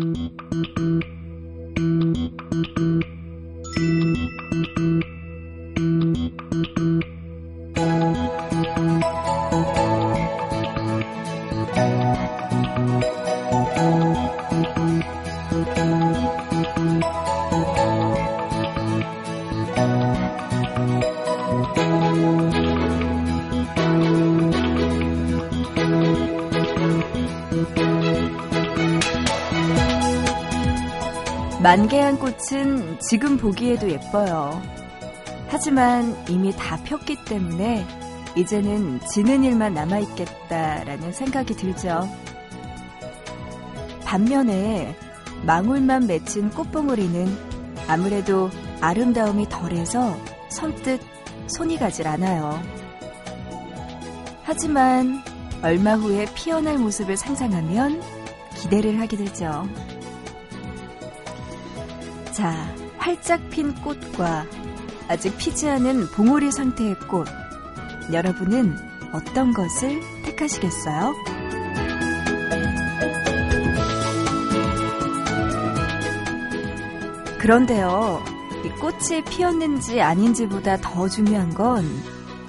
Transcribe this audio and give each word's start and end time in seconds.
만개 0.00 0.30
지금 33.10 33.36
보기에도 33.36 33.90
예뻐요. 33.90 34.62
하지만 35.48 36.16
이미 36.28 36.52
다 36.52 36.76
폈기 36.84 37.16
때문에 37.24 37.84
이제는 38.36 39.00
지는 39.00 39.42
일만 39.42 39.74
남아있겠다라는 39.74 41.12
생각이 41.12 41.56
들죠. 41.56 42.08
반면에 44.04 44.94
망울만 45.42 46.06
맺힌 46.06 46.50
꽃봉오리는 46.50 47.36
아무래도 47.88 48.48
아름다움이 48.80 49.48
덜해서 49.48 50.16
선뜻 50.48 51.00
손이 51.48 51.78
가질 51.78 52.06
않아요. 52.06 52.62
하지만 54.44 55.20
얼마 55.64 55.96
후에 55.96 56.26
피어날 56.36 56.78
모습을 56.78 57.16
상상하면 57.16 58.00
기대를 58.54 59.00
하게 59.00 59.16
되죠. 59.16 59.68
자, 62.30 62.79
활짝 63.00 63.48
핀 63.48 63.74
꽃과 63.76 64.46
아직 65.08 65.36
피지 65.38 65.68
않은 65.68 66.08
봉오리 66.10 66.52
상태의 66.52 66.98
꽃. 67.08 67.26
여러분은 68.12 68.76
어떤 69.12 69.52
것을 69.52 70.00
택하시겠어요? 70.22 71.14
그런데요, 77.38 78.22
이 78.64 78.68
꽃이 78.68 79.24
피었는지 79.24 80.02
아닌지보다 80.02 80.76
더 80.76 81.08
중요한 81.08 81.54
건 81.54 81.86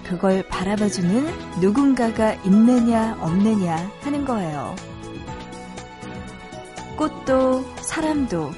그걸 0.03 0.45
바라봐주는 0.49 1.61
누군가가 1.61 2.33
있느냐 2.43 3.17
없느냐 3.21 3.89
하는 4.01 4.25
거예요. 4.25 4.75
꽃도 6.97 7.63
사람도 7.77 8.51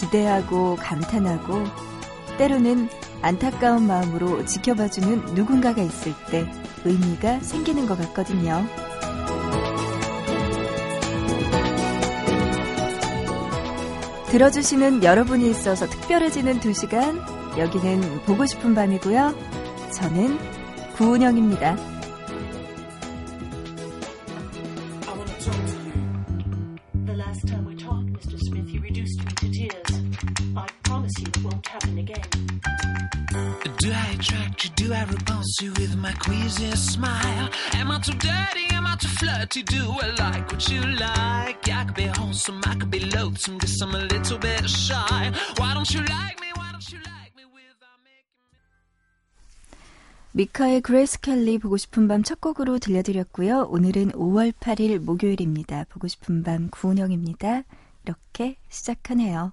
기대하고 0.00 0.76
감탄하고 0.76 1.64
때로는 2.38 2.88
안타까운 3.22 3.86
마음으로 3.86 4.44
지켜봐주는 4.44 5.34
누군가가 5.34 5.82
있을 5.82 6.12
때 6.30 6.46
의미가 6.84 7.40
생기는 7.40 7.86
것 7.86 7.98
같거든요. 7.98 8.64
들어주시는 14.30 15.02
여러분이 15.02 15.48
있어서 15.50 15.86
특별해지는 15.88 16.60
두 16.60 16.72
시간. 16.72 17.20
여기는 17.56 18.22
보고 18.26 18.44
싶은 18.44 18.74
밤이고요. 18.74 19.34
저는 19.94 20.38
구은영입니다. 20.96 21.95
Flirty? 39.56 39.62
Do 39.62 39.90
I 39.90 40.08
like 40.18 40.52
what 40.52 40.68
you 40.68 40.82
like? 40.82 41.68
I 41.68 41.84
could 41.84 41.94
be 41.94 42.06
wholesome, 42.06 42.60
I 42.66 42.74
could 42.74 42.90
be 42.90 43.00
loathsome, 43.00 43.58
guess 43.58 43.80
I'm 43.80 43.94
a 43.94 44.00
little 44.00 44.38
bit 44.38 44.68
shy. 44.68 45.32
Why 45.56 45.74
don't 45.74 45.90
you 45.94 46.00
like 46.00 46.40
me? 46.40 46.48
Why 46.54 46.72
don't 46.72 46.92
you 46.92 46.98
like 46.98 47.32
me 47.36 47.44
without 47.44 47.98
making 48.04 48.36
me... 48.36 49.78
미카의 50.32 50.80
그레이스 50.82 51.20
켈리 51.20 51.58
보고 51.58 51.76
싶은 51.76 52.06
밤 52.08 52.22
첫 52.22 52.40
곡으로 52.40 52.78
들려드렸고요. 52.78 53.68
오늘은 53.70 54.12
5월 54.12 54.52
8일 54.52 54.98
목요일입니다. 54.98 55.84
보고 55.88 56.06
싶은 56.08 56.42
밤 56.42 56.68
구은영입니다. 56.68 57.62
이렇게 58.04 58.56
시작하네요. 58.68 59.52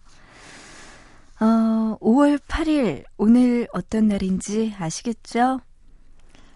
어, 1.39 1.97
5월 2.01 2.39
8일, 2.39 3.05
오늘 3.17 3.67
어떤 3.73 4.07
날인지 4.09 4.75
아시겠죠? 4.77 5.61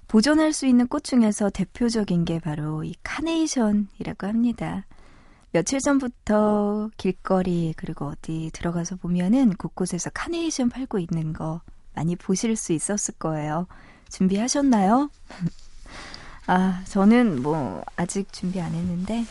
보존할 0.07 0.53
수 0.53 0.65
있는 0.65 0.87
꽃 0.87 1.03
중에서 1.03 1.49
대표적인 1.49 2.25
게 2.25 2.39
바로 2.39 2.83
이 2.83 2.95
카네이션이라고 3.03 4.27
합니다. 4.27 4.85
며칠 5.51 5.79
전부터 5.79 6.91
길거리 6.97 7.73
그리고 7.75 8.07
어디 8.07 8.49
들어가서 8.53 8.97
보면은 8.97 9.53
곳곳에서 9.55 10.09
카네이션 10.11 10.69
팔고 10.69 10.99
있는 10.99 11.33
거 11.33 11.61
많이 11.93 12.15
보실 12.15 12.55
수 12.55 12.73
있었을 12.73 13.15
거예요. 13.15 13.67
준비하셨나요? 14.09 15.09
아, 16.47 16.83
저는 16.85 17.41
뭐 17.41 17.83
아직 17.97 18.31
준비 18.31 18.61
안 18.61 18.73
했는데 18.73 19.25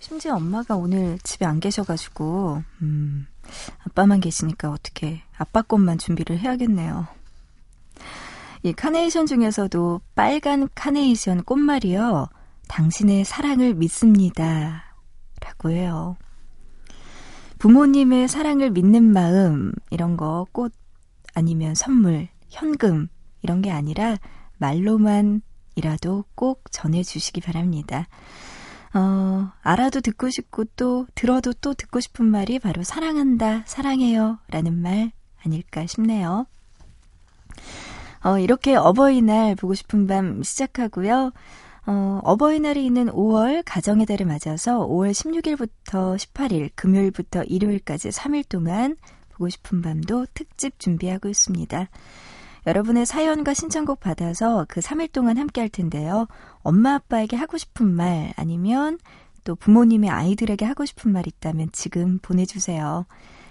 심지어 0.00 0.34
엄마가 0.34 0.76
오늘 0.76 1.18
집에 1.22 1.44
안 1.46 1.60
계셔가지고 1.60 2.62
음, 2.82 3.26
아빠만 3.84 4.20
계시니까 4.20 4.70
어떻게 4.70 5.22
아빠 5.36 5.62
것만 5.62 5.98
준비를 5.98 6.38
해야겠네요. 6.38 7.06
이 8.62 8.72
카네이션 8.72 9.26
중에서도 9.26 10.00
빨간 10.14 10.68
카네이션 10.74 11.44
꽃말이요. 11.44 12.28
당신의 12.68 13.24
사랑을 13.24 13.74
믿습니다. 13.74 14.94
라고 15.40 15.70
해요. 15.70 16.16
부모님의 17.58 18.28
사랑을 18.28 18.70
믿는 18.70 19.12
마음, 19.12 19.72
이런 19.90 20.16
거, 20.16 20.46
꽃, 20.52 20.72
아니면 21.34 21.74
선물, 21.74 22.28
현금, 22.48 23.08
이런 23.42 23.62
게 23.62 23.70
아니라 23.70 24.16
말로만이라도 24.58 26.24
꼭 26.34 26.64
전해주시기 26.70 27.40
바랍니다. 27.40 28.06
어, 28.94 29.50
알아도 29.62 30.00
듣고 30.00 30.30
싶고 30.30 30.64
또 30.76 31.06
들어도 31.14 31.52
또 31.52 31.74
듣고 31.74 32.00
싶은 32.00 32.24
말이 32.24 32.58
바로 32.58 32.82
사랑한다, 32.82 33.64
사랑해요 33.66 34.38
라는 34.48 34.80
말 34.80 35.12
아닐까 35.44 35.86
싶네요. 35.86 36.46
어, 38.24 38.38
이렇게 38.38 38.74
어버이날 38.74 39.54
보고 39.54 39.74
싶은 39.74 40.06
밤 40.06 40.42
시작하고요. 40.42 41.32
어, 41.86 42.20
어버이날이 42.22 42.84
있는 42.84 43.06
5월 43.06 43.62
가정의 43.64 44.04
달을 44.04 44.26
맞아서 44.26 44.86
5월 44.86 45.12
16일부터 45.12 46.16
18일 46.16 46.70
금요일부터 46.74 47.44
일요일까지 47.44 48.10
3일 48.10 48.48
동안 48.48 48.96
보고 49.30 49.48
싶은 49.48 49.80
밤도 49.80 50.26
특집 50.34 50.78
준비하고 50.78 51.28
있습니다. 51.28 51.88
여러분의 52.66 53.06
사연과 53.06 53.54
신청곡 53.54 54.00
받아서 54.00 54.66
그 54.68 54.80
3일 54.80 55.12
동안 55.12 55.38
함께 55.38 55.62
할 55.62 55.70
텐데요. 55.70 56.26
엄마 56.62 56.94
아빠에게 56.94 57.36
하고 57.36 57.56
싶은 57.56 57.86
말 57.86 58.34
아니면 58.36 58.98
또 59.44 59.54
부모님의 59.54 60.10
아이들에게 60.10 60.66
하고 60.66 60.84
싶은 60.84 61.10
말 61.10 61.26
있다면 61.26 61.70
지금 61.72 62.18
보내주세요. 62.18 63.06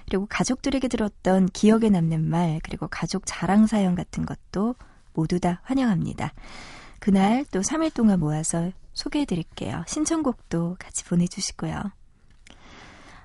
그리고 0.08 0.26
가족들에게 0.30 0.88
들었던 0.88 1.48
기억에 1.48 1.90
남는 1.90 2.30
말, 2.30 2.60
그리고 2.64 2.88
가족 2.88 3.24
자랑 3.26 3.68
사연 3.68 3.94
같은 3.94 4.26
것도 4.26 4.76
모두 5.14 5.40
다 5.40 5.62
환영합니다. 5.64 6.34
그날 7.00 7.46
또 7.52 7.60
3일 7.60 7.94
동안 7.94 8.20
모아서 8.20 8.72
소개해 8.94 9.26
드릴게요. 9.26 9.84
신청곡도 9.88 10.78
같이 10.80 11.04
보내주시고요. 11.06 11.92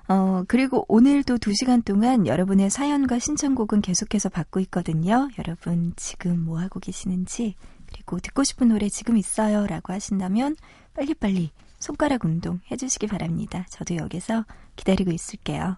어, 0.09 0.43
그리고 0.47 0.85
오늘도 0.89 1.37
2시간 1.37 1.85
동안 1.85 2.27
여러분의 2.27 2.69
사연과 2.69 3.19
신청곡은 3.19 3.81
계속해서 3.81 4.27
받고 4.29 4.59
있거든요. 4.61 5.29
여러분 5.39 5.93
지금 5.95 6.43
뭐 6.43 6.59
하고 6.59 6.81
계시는지, 6.81 7.55
그리고 7.87 8.19
듣고 8.19 8.43
싶은 8.43 8.67
노래 8.67 8.89
지금 8.89 9.15
있어요 9.17 9.65
라고 9.65 9.93
하신다면 9.93 10.57
빨리빨리 10.93 11.51
손가락 11.79 12.25
운동 12.25 12.59
해주시기 12.69 13.07
바랍니다. 13.07 13.65
저도 13.69 13.95
여기서 13.95 14.45
기다리고 14.75 15.11
있을게요. 15.11 15.77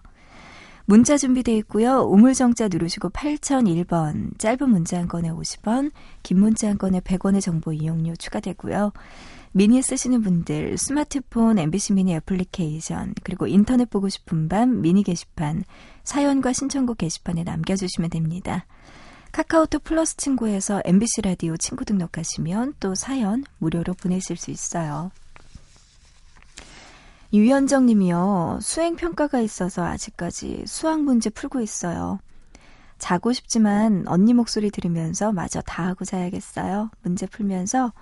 문자 0.88 1.16
준비되어 1.16 1.56
있고요. 1.56 2.02
우물정자 2.02 2.68
누르시고 2.68 3.10
8001번, 3.10 4.38
짧은 4.38 4.70
문자 4.70 4.98
한 4.98 5.08
건에 5.08 5.30
50원, 5.30 5.90
긴 6.22 6.38
문자 6.38 6.68
한 6.68 6.78
건에 6.78 7.00
100원의 7.00 7.40
정보 7.40 7.72
이용료 7.72 8.14
추가되고요. 8.14 8.92
미니 9.50 9.82
쓰시는 9.82 10.22
분들 10.22 10.78
스마트폰 10.78 11.58
MBC 11.58 11.94
미니 11.94 12.14
애플리케이션 12.14 13.14
그리고 13.24 13.48
인터넷 13.48 13.90
보고 13.90 14.08
싶은 14.08 14.48
밤 14.48 14.80
미니 14.80 15.02
게시판 15.02 15.64
사연과 16.04 16.52
신청곡 16.52 16.98
게시판에 16.98 17.42
남겨주시면 17.42 18.10
됩니다. 18.10 18.66
카카오톡 19.32 19.82
플러스 19.82 20.16
친구에서 20.16 20.82
MBC 20.84 21.22
라디오 21.22 21.56
친구 21.56 21.84
등록하시면 21.84 22.74
또 22.78 22.94
사연 22.94 23.44
무료로 23.58 23.94
보내실 23.94 24.36
수 24.36 24.52
있어요. 24.52 25.10
유현정 27.36 27.84
님이요. 27.86 28.60
수행평가가 28.62 29.40
있어서 29.40 29.84
아직까지 29.84 30.64
수학 30.66 31.02
문제 31.02 31.28
풀고 31.28 31.60
있어요. 31.60 32.18
자고 32.98 33.34
싶지만 33.34 34.04
언니 34.06 34.32
목소리 34.32 34.70
들으면서 34.70 35.32
마저 35.32 35.60
다 35.60 35.86
하고 35.86 36.06
자야겠어요. 36.06 36.90
문제 37.02 37.26
풀면서 37.26 37.92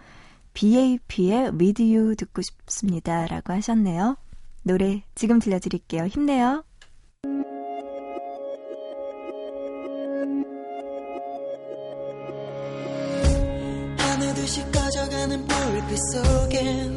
BAP의 0.52 1.50
With 1.58 1.82
You 1.82 2.14
듣고 2.14 2.42
싶습니다. 2.42 3.26
라고 3.26 3.52
하셨네요. 3.52 4.16
노래 4.62 5.02
지금 5.16 5.40
들려드릴게요. 5.40 6.06
힘내요. 6.06 6.64
하나둘씩 13.98 14.70
꺼져가는 14.70 15.44
불빛 15.44 15.98
속엔 16.12 16.96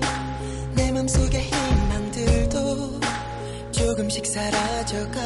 내 0.76 0.92
맘속의 0.92 1.42
희망들도 1.42 1.87
조금씩 3.98 4.28
사라져가 4.28 5.20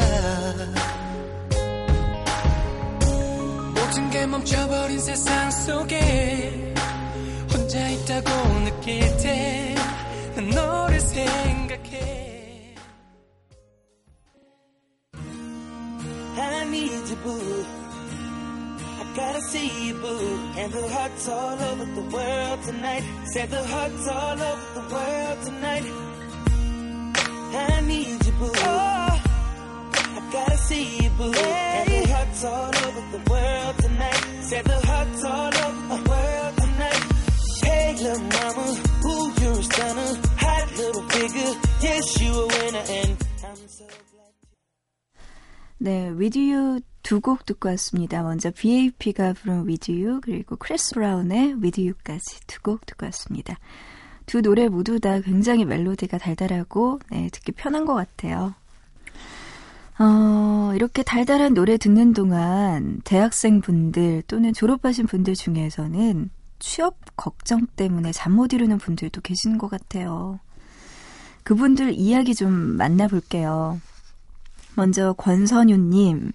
모든 3.76 4.10
게 4.10 4.26
멈춰버린 4.26 4.98
세상 4.98 5.52
속에 5.52 6.74
혼자 7.52 7.90
있다고 7.90 8.30
느낄 8.64 9.18
때 9.18 9.76
난 10.36 10.50
너를 10.52 11.02
생각해 11.02 12.76
I 16.38 16.64
need 16.64 17.10
you 17.10 17.18
boo 17.24 17.66
I 19.02 19.16
gotta 19.16 19.42
see 19.50 19.90
you 19.90 19.96
boo 20.00 20.40
And 20.58 20.72
the 20.72 20.88
hearts 20.88 21.28
all 21.28 21.60
over 21.62 21.86
the 21.94 22.16
world 22.16 22.64
tonight 22.64 23.04
Said 23.34 23.50
the 23.50 23.64
hearts 23.68 24.08
all 24.08 24.42
over 24.42 24.74
the 24.76 24.96
world 24.96 25.44
tonight 25.44 26.11
I 27.54 27.82
need 27.82 28.26
you 28.26 28.32
boo 28.34 28.52
oh, 28.56 29.24
I 29.94 30.30
gotta 30.32 30.58
see 30.58 31.04
you 31.04 31.10
boo 31.12 31.34
And 31.34 31.90
the 31.90 32.14
hearts 32.14 32.44
all 32.46 32.76
over 32.86 33.04
the 33.18 33.32
world 33.32 33.76
tonight 33.80 34.24
Said 34.42 34.66
the 34.66 34.80
hearts 34.88 35.24
all 35.26 35.54
over 35.66 35.84
the 35.96 36.10
world 36.10 36.54
tonight 36.58 37.04
Hey 37.64 37.96
little 37.96 38.24
mama, 38.36 38.66
ooh 39.06 39.34
you're 39.42 39.60
a 39.60 39.64
stunner 39.64 40.12
Hot 40.44 40.78
little 40.78 41.04
figure, 41.10 41.54
yes 41.82 42.22
you 42.22 42.32
a 42.34 42.48
winner 42.48 42.86
And 42.90 43.18
I'm 43.44 43.68
so 43.68 43.86
glad 43.86 43.98
네, 45.82 46.10
With 46.16 46.38
You 46.38 46.82
두곡 47.02 47.46
듣고 47.48 47.70
왔습니다. 47.70 48.22
먼저 48.22 48.52
BAP가 48.52 49.34
부른 49.34 49.66
With 49.66 49.92
You 49.92 50.22
그리고 50.22 50.56
크리스 50.56 50.94
브라운의 50.94 51.56
With 51.56 51.82
You까지 51.82 52.42
두 52.46 52.62
곡 52.62 52.86
듣고 52.86 53.08
왔습니다. 53.08 53.58
두 54.26 54.42
노래 54.42 54.68
모두 54.68 55.00
다 55.00 55.20
굉장히 55.20 55.66
멜로디가 55.66 56.18
달달하고 56.18 57.00
네, 57.12 57.30
듣기 57.32 57.52
편한 57.52 57.86
것 57.86 57.94
같아요. 57.94 58.54
어, 60.00 60.72
이렇게 60.76 61.04
달달한 61.04 61.54
노래 61.54 61.78
듣는 61.78 62.14
동안 62.14 63.02
대학생 63.04 63.62
분들 63.62 64.24
또는 64.28 64.54
졸업하신 64.54 65.06
분들 65.06 65.36
중에서는 65.36 66.30
취업 66.60 66.98
걱정 67.16 67.68
때문에 67.76 68.12
잠 68.12 68.34
못 68.34 68.54
이루는 68.54 68.78
분들도 68.78 69.22
계시는 69.22 69.58
것 69.58 69.70
같아요. 69.70 70.40
그분들 71.44 71.94
이야기 71.94 72.34
좀 72.36 72.52
만나볼게요. 72.52 73.82
먼저 74.76 75.14
권선유님, 75.14 76.32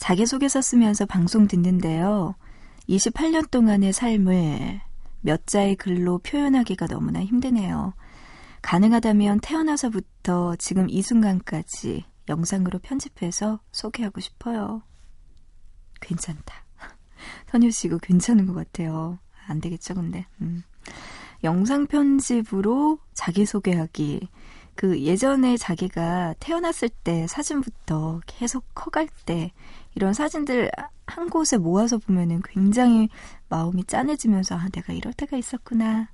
자기소개서 0.00 0.60
쓰면서 0.60 1.06
방송 1.06 1.46
듣는데요. 1.46 2.34
28년 2.88 3.50
동안의 3.50 3.92
삶을 3.92 4.80
몇 5.26 5.44
자의 5.44 5.74
글로 5.74 6.18
표현하기가 6.18 6.86
너무나 6.86 7.20
힘드네요. 7.20 7.94
가능하다면 8.62 9.40
태어나서부터 9.40 10.54
지금 10.54 10.88
이 10.88 11.02
순간까지 11.02 12.04
영상으로 12.28 12.78
편집해서 12.78 13.58
소개하고 13.72 14.20
싶어요. 14.20 14.82
괜찮다. 16.00 16.64
선유 17.50 17.72
씨 17.72 17.88
이거 17.88 17.98
괜찮은 17.98 18.46
것 18.46 18.54
같아요. 18.54 19.18
안 19.48 19.60
되겠죠, 19.60 19.94
근데. 19.94 20.26
음. 20.40 20.62
영상 21.42 21.88
편집으로 21.88 23.00
자기소개하기. 23.14 24.28
그 24.76 25.00
예전에 25.00 25.56
자기가 25.56 26.36
태어났을 26.38 26.88
때 26.88 27.26
사진부터 27.26 28.20
계속 28.26 28.64
커갈 28.76 29.08
때 29.24 29.50
이런 29.96 30.12
사진들 30.12 30.70
한 31.06 31.30
곳에 31.30 31.56
모아서 31.56 31.96
보면은 31.98 32.42
굉장히 32.44 33.08
마음이 33.48 33.84
짠해지면서 33.84 34.54
아, 34.54 34.68
내가 34.68 34.92
이럴 34.92 35.12
때가 35.14 35.36
있었구나. 35.38 36.08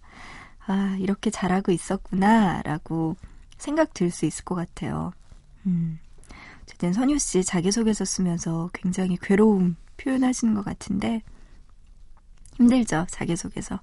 아, 0.67 0.97
이렇게 1.01 1.31
잘하고 1.31 1.73
있었구나. 1.73 2.63
라고 2.63 3.17
생각 3.59 3.93
들 3.93 4.11
수 4.11 4.25
있을 4.25 4.45
것 4.45 4.55
같아요. 4.55 5.13
음. 5.67 5.99
어쨌든 6.63 6.93
선유 6.93 7.19
씨 7.19 7.43
자기소개서 7.43 8.05
쓰면서 8.05 8.71
굉장히 8.73 9.19
괴로움 9.21 9.77
표현하시는 9.97 10.55
것 10.55 10.65
같은데 10.65 11.23
힘들죠, 12.57 13.07
자기소개서. 13.11 13.81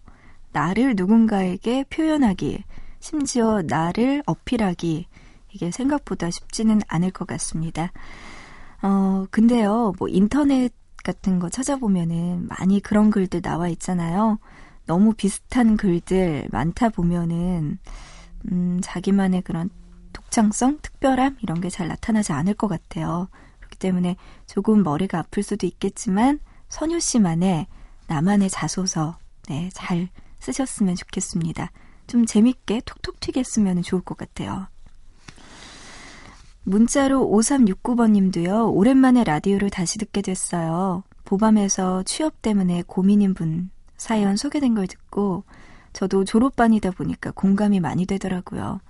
나를 0.54 0.94
누군가에게 0.96 1.84
표현하기, 1.90 2.64
심지어 3.02 3.62
나를 3.66 4.24
어필하기, 4.26 5.08
이게 5.52 5.72
생각보다 5.72 6.32
쉽지는 6.32 6.82
않을 6.88 7.12
것 7.12 7.28
같습니다. 7.28 7.92
어, 8.82 9.26
근데요, 9.32 9.94
뭐 10.00 10.08
인터넷 10.08 10.74
같은 11.04 11.40
거 11.40 11.50
찾아보면은 11.50 12.48
많이 12.48 12.80
그런 12.80 13.10
글들 13.10 13.42
나와 13.42 13.68
있잖아요. 13.70 14.40
너무 14.86 15.14
비슷한 15.14 15.78
글들 15.78 16.48
많다 16.52 16.90
보면은, 16.90 17.78
음, 18.52 18.80
자기만의 18.82 19.42
그런 19.44 19.70
독창성, 20.14 20.80
특별함, 20.82 21.38
이런 21.42 21.62
게 21.62 21.70
잘 21.70 21.88
나타나지 21.88 22.32
않을 22.34 22.54
것 22.56 22.68
같아요. 22.68 23.30
그렇기 23.60 23.78
때문에 23.78 24.16
조금 24.48 24.84
머리가 24.84 25.20
아플 25.20 25.44
수도 25.44 25.68
있겠지만, 25.68 26.40
선유 26.70 27.00
씨만의 27.00 27.68
나만의 28.08 28.50
자소서, 28.50 29.18
네, 29.48 29.70
잘 29.74 30.10
쓰셨으면 30.40 30.96
좋겠습니다. 30.96 31.72
좀 32.08 32.26
재밌게 32.26 32.82
톡톡 32.86 33.20
튀겼으면 33.20 33.84
좋을 33.84 34.02
것 34.02 34.18
같아요. 34.18 34.68
문자로 36.70 37.28
5369번님도요, 37.32 38.72
오랜만에 38.76 39.24
라디오를 39.24 39.72
다시 39.72 39.98
듣게 39.98 40.22
됐어요. 40.22 41.02
보밤에서 41.26 42.04
취업 42.04 42.44
때문에 42.44 42.84
고민인 42.86 43.34
분 43.34 43.72
사연 43.98 44.38
소개된 44.38 44.76
걸 44.76 44.86
듣고, 44.86 45.46
저도 45.94 46.26
졸업반이다 46.26 46.92
보니까 46.92 47.32
공감이 47.32 47.80
많이 47.80 48.06
되더라고요. 48.06 48.82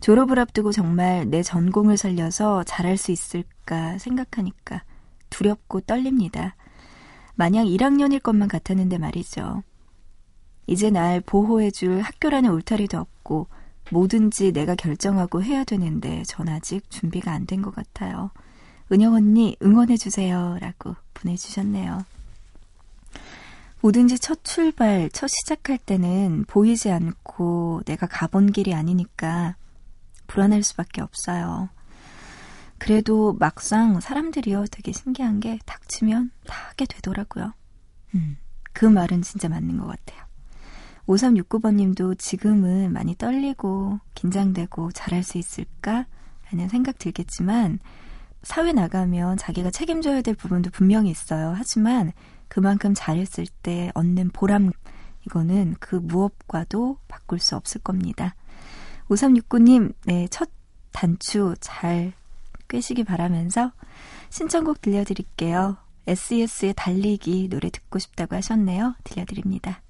졸업을 0.00 0.38
앞두고 0.38 0.70
정말 0.70 1.28
내 1.28 1.42
전공을 1.42 1.96
살려서 1.96 2.62
잘할 2.62 2.96
수 2.96 3.10
있을까 3.10 3.98
생각하니까 3.98 4.84
두렵고 5.30 5.80
떨립니다. 5.80 6.54
마냥 7.34 7.66
1학년일 7.66 8.22
것만 8.22 8.46
같았는데 8.46 8.98
말이죠. 8.98 9.64
이제 10.68 10.90
날 10.90 11.20
보호해줄 11.20 12.02
학교라는 12.02 12.50
울타리도 12.50 12.98
없고 12.98 13.48
뭐든지 13.90 14.52
내가 14.52 14.74
결정하고 14.74 15.42
해야 15.42 15.64
되는데 15.64 16.22
전 16.26 16.48
아직 16.48 16.88
준비가 16.90 17.32
안 17.32 17.46
된 17.46 17.62
것 17.62 17.74
같아요. 17.74 18.30
은영 18.92 19.14
언니 19.14 19.56
응원해주세요. 19.62 20.58
라고 20.60 20.96
보내주셨네요. 21.14 22.04
뭐든지 23.82 24.18
첫 24.18 24.44
출발, 24.44 25.08
첫 25.10 25.28
시작할 25.28 25.78
때는 25.78 26.44
보이지 26.46 26.90
않고 26.90 27.82
내가 27.86 28.06
가본 28.06 28.52
길이 28.52 28.74
아니니까 28.74 29.56
불안할 30.26 30.62
수밖에 30.62 31.00
없어요. 31.00 31.68
그래도 32.78 33.34
막상 33.38 34.00
사람들이요 34.00 34.66
되게 34.70 34.92
신기한 34.92 35.40
게 35.40 35.58
닥치면 35.66 36.30
다 36.46 36.54
하게 36.68 36.86
되더라고요. 36.86 37.52
음, 38.14 38.36
그 38.72 38.84
말은 38.86 39.22
진짜 39.22 39.48
맞는 39.48 39.78
것 39.78 39.86
같아요. 39.86 40.24
5369번님도 41.10 42.18
지금은 42.18 42.92
많이 42.92 43.16
떨리고 43.16 43.98
긴장되고 44.14 44.92
잘할 44.92 45.22
수 45.22 45.38
있을까? 45.38 46.06
라는 46.50 46.68
생각 46.68 46.98
들겠지만 46.98 47.80
사회 48.42 48.72
나가면 48.72 49.36
자기가 49.36 49.70
책임져야 49.70 50.22
될 50.22 50.34
부분도 50.34 50.70
분명히 50.70 51.10
있어요. 51.10 51.52
하지만 51.56 52.12
그만큼 52.48 52.94
잘했을 52.94 53.46
때 53.62 53.90
얻는 53.94 54.30
보람, 54.30 54.70
이거는 55.26 55.76
그 55.78 55.96
무엇과도 55.96 56.98
바꿀 57.08 57.38
수 57.38 57.56
없을 57.56 57.80
겁니다. 57.80 58.34
5369님, 59.08 59.92
네, 60.06 60.28
첫 60.30 60.48
단추 60.92 61.54
잘 61.60 62.12
꿰시기 62.68 63.04
바라면서 63.04 63.72
신청곡 64.30 64.80
들려드릴게요. 64.80 65.76
SES의 66.06 66.74
달리기 66.76 67.48
노래 67.48 67.68
듣고 67.68 67.98
싶다고 67.98 68.36
하셨네요. 68.36 68.94
들려드립니다. 69.04 69.82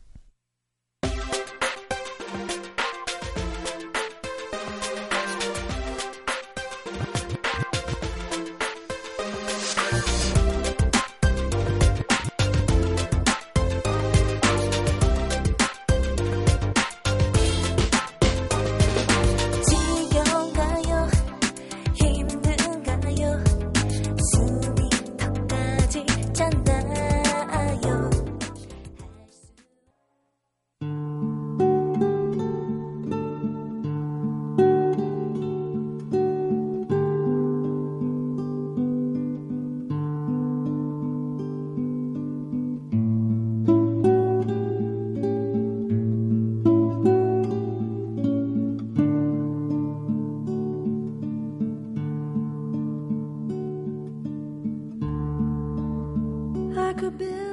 네, 57.18 57.49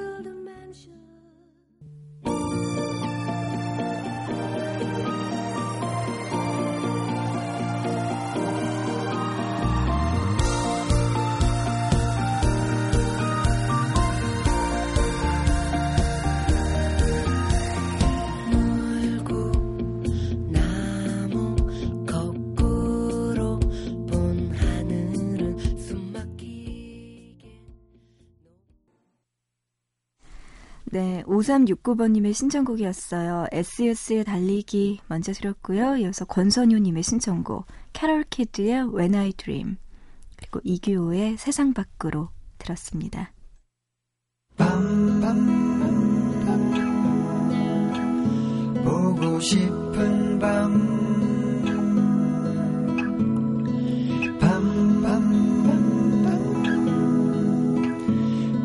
5369번님의 31.27 32.34
신청곡이었어요. 32.34 33.48
S.E.S의 33.51 34.24
달리기 34.24 35.01
먼저 35.07 35.34
들었고요. 35.34 35.98
이어서 35.98 36.25
권선효님의 36.25 37.03
신청곡 37.03 37.65
캐럴 37.93 38.24
키드의 38.29 38.96
When 38.96 39.15
I 39.15 39.34
Dream 39.34 39.77
그리고 40.38 40.60
이규호의 40.63 41.38
세상 41.38 41.74
밖으로 41.74 42.29
들었습니다. 42.57 43.31
보고 48.84 49.39
싶은 49.39 50.39
밤 50.39 50.98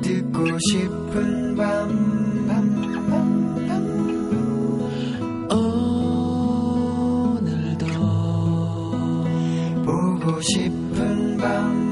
듣고 0.03 0.59
싶은 0.59 1.57
밤 1.57 2.32
싶은 10.43 11.37
밤 11.39 11.92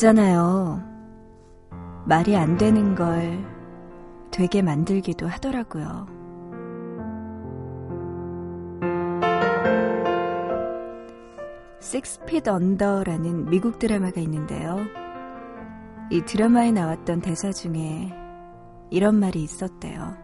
있잖아요. 0.00 0.82
말이 2.06 2.34
안 2.34 2.56
되는 2.56 2.94
걸 2.94 3.44
되게 4.30 4.62
만들기도 4.62 5.28
하더라고요. 5.28 6.06
식스핏 11.80 12.48
언더라는 12.48 13.50
미국 13.50 13.78
드라마가 13.78 14.22
있는데요. 14.22 14.78
이 16.10 16.22
드라마에 16.22 16.72
나왔던 16.72 17.20
대사 17.20 17.52
중에 17.52 18.10
이런 18.88 19.16
말이 19.16 19.42
있었대요. 19.42 20.16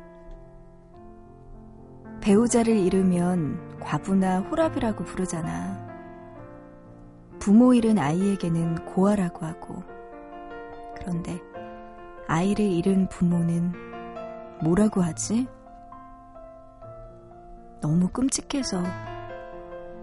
배우자를 2.22 2.74
잃으면 2.74 3.78
과부나 3.80 4.40
호랍이라고 4.40 5.04
부르잖아. 5.04 5.85
부모 7.46 7.72
잃은 7.72 7.96
아이에게는 7.96 8.86
고아라고 8.86 9.46
하고. 9.46 9.80
그런데 10.96 11.40
아이를 12.26 12.64
잃은 12.64 13.08
부모는 13.08 13.72
뭐라고 14.64 15.00
하지? 15.00 15.46
너무 17.80 18.08
끔찍해서 18.08 18.82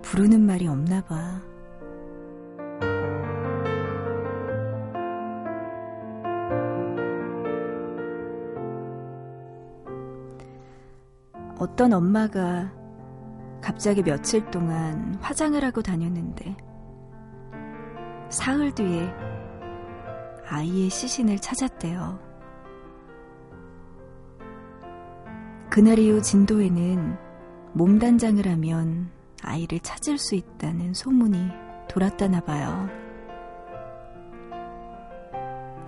부르는 0.03 0.39
말이 0.39 0.69
없나 0.69 1.03
봐. 1.03 1.41
어떤 11.59 11.91
엄마가 11.91 12.71
갑자기 13.59 14.01
며칠 14.01 14.49
동안 14.49 15.15
화장을 15.15 15.61
하고 15.61 15.81
다녔는데 15.81 16.55
사흘 18.33 18.73
뒤에 18.73 19.09
아이의 20.47 20.89
시신을 20.89 21.39
찾았대요. 21.39 22.19
그날 25.69 25.97
이후 25.97 26.21
진도에는 26.21 27.17
몸단장을 27.73 28.45
하면 28.45 29.09
아이를 29.43 29.79
찾을 29.79 30.17
수 30.17 30.35
있다는 30.35 30.93
소문이 30.93 31.49
돌았다나 31.89 32.41
봐요. 32.41 32.89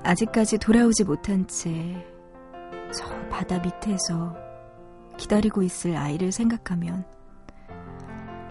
아직까지 0.03 0.57
돌아오지 0.59 1.03
못한 1.03 1.45
채 1.47 2.15
저 2.91 3.05
바다 3.29 3.59
밑에서 3.59 4.35
기다리고 5.17 5.63
있을 5.63 5.95
아이를 5.95 6.31
생각하면 6.31 7.05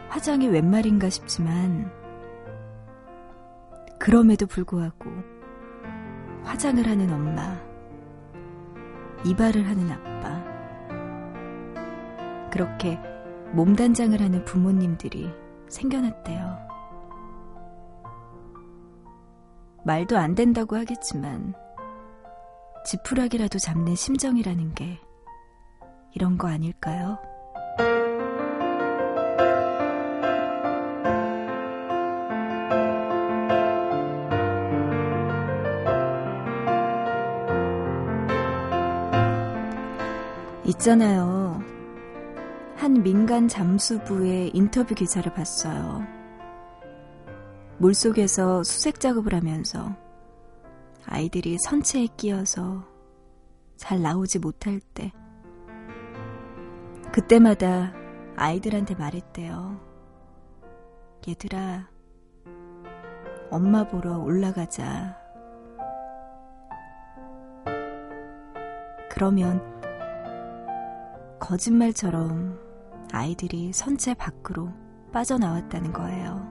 화장이 0.08 0.48
웬 0.48 0.70
말인가 0.70 1.08
싶지만 1.08 1.90
그럼에도 3.98 4.46
불구하고 4.46 5.10
화장을 6.42 6.86
하는 6.86 7.12
엄마, 7.12 7.58
이발을 9.24 9.66
하는 9.66 9.90
아빠, 9.90 10.44
그렇게 12.50 12.98
몸단장을 13.52 14.20
하는 14.20 14.44
부모님들이 14.44 15.32
생겨났대요. 15.68 16.58
말도 19.84 20.18
안 20.18 20.34
된다고 20.34 20.76
하겠지만, 20.76 21.54
지푸라기라도 22.84 23.58
잡는 23.58 23.94
심정이라는 23.94 24.74
게 24.74 25.00
이런 26.12 26.36
거 26.36 26.48
아닐까요? 26.48 27.18
있잖아요. 40.66 41.62
한 42.76 43.02
민간 43.02 43.48
잠수부의 43.48 44.50
인터뷰 44.54 44.94
기사를 44.94 45.32
봤어요. 45.32 46.02
물속에서 47.78 48.62
수색 48.62 49.00
작업을 49.00 49.34
하면서 49.34 49.94
아이들이 51.06 51.56
선체에 51.58 52.08
끼어서 52.16 52.84
잘 53.76 54.00
나오지 54.00 54.38
못할 54.38 54.80
때 54.94 55.12
그때마다 57.12 57.92
아이들한테 58.36 58.94
말했대요. 58.94 59.80
얘들아, 61.28 61.88
엄마 63.50 63.86
보러 63.86 64.18
올라가자. 64.18 65.16
그러면 69.10 69.62
거짓말처럼 71.44 72.58
아이들이 73.12 73.70
선체 73.74 74.14
밖으로 74.14 74.70
빠져나왔다는 75.12 75.92
거예요. 75.92 76.42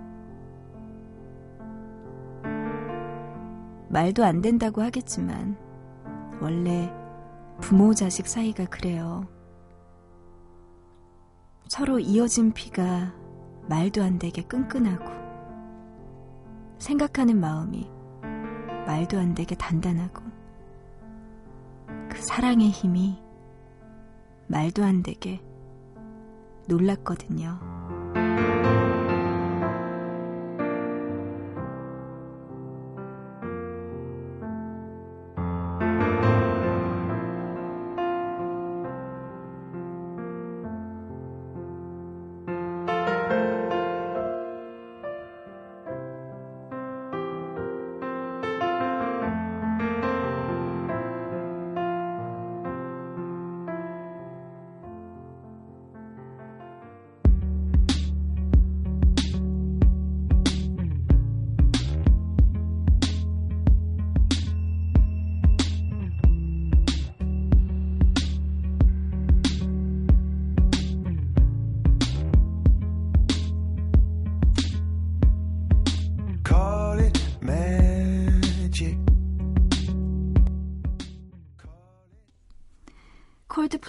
말도 3.89 4.23
안 4.23 4.41
된다고 4.41 4.83
하겠지만, 4.83 5.57
원래 6.39 6.93
부모 7.59 7.95
자식 7.95 8.27
사이가 8.27 8.65
그래요. 8.65 9.25
서로 11.67 11.97
이어진 11.97 12.51
피가 12.51 13.15
말도 13.67 14.03
안 14.03 14.19
되게 14.19 14.43
끈끈하고, 14.43 15.05
생각하는 16.77 17.39
마음이 17.39 17.89
말도 18.85 19.17
안 19.17 19.33
되게 19.33 19.55
단단하고, 19.55 20.21
그 22.11 22.21
사랑의 22.21 22.69
힘이 22.69 23.22
말도 24.53 24.83
안 24.83 25.01
되게 25.01 25.41
놀랐거든요. 26.67 27.59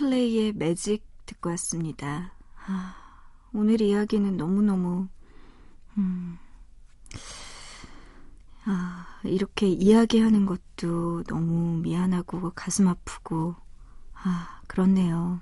플레이의 0.04 0.52
매직 0.52 1.02
듣고 1.25 1.49
왔습니다. 1.50 2.34
아, 2.66 2.94
오늘 3.54 3.80
이야기는 3.80 4.37
너무너무, 4.37 5.08
음, 5.96 6.38
아, 8.66 9.06
이렇게 9.25 9.66
이야기하는 9.66 10.44
것도 10.44 11.23
너무 11.23 11.78
미안하고 11.78 12.52
가슴 12.54 12.87
아프고, 12.88 13.54
아, 14.12 14.61
그렇네요. 14.66 15.40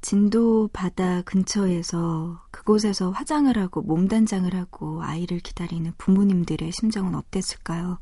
진도 0.00 0.68
바다 0.72 1.20
근처에서 1.22 2.42
그곳에서 2.50 3.10
화장을 3.10 3.54
하고 3.58 3.82
몸단장을 3.82 4.54
하고 4.54 5.02
아이를 5.02 5.40
기다리는 5.40 5.92
부모님들의 5.98 6.72
심정은 6.72 7.14
어땠을까요? 7.14 7.98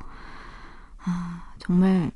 아, 0.98 1.54
정말 1.58 2.12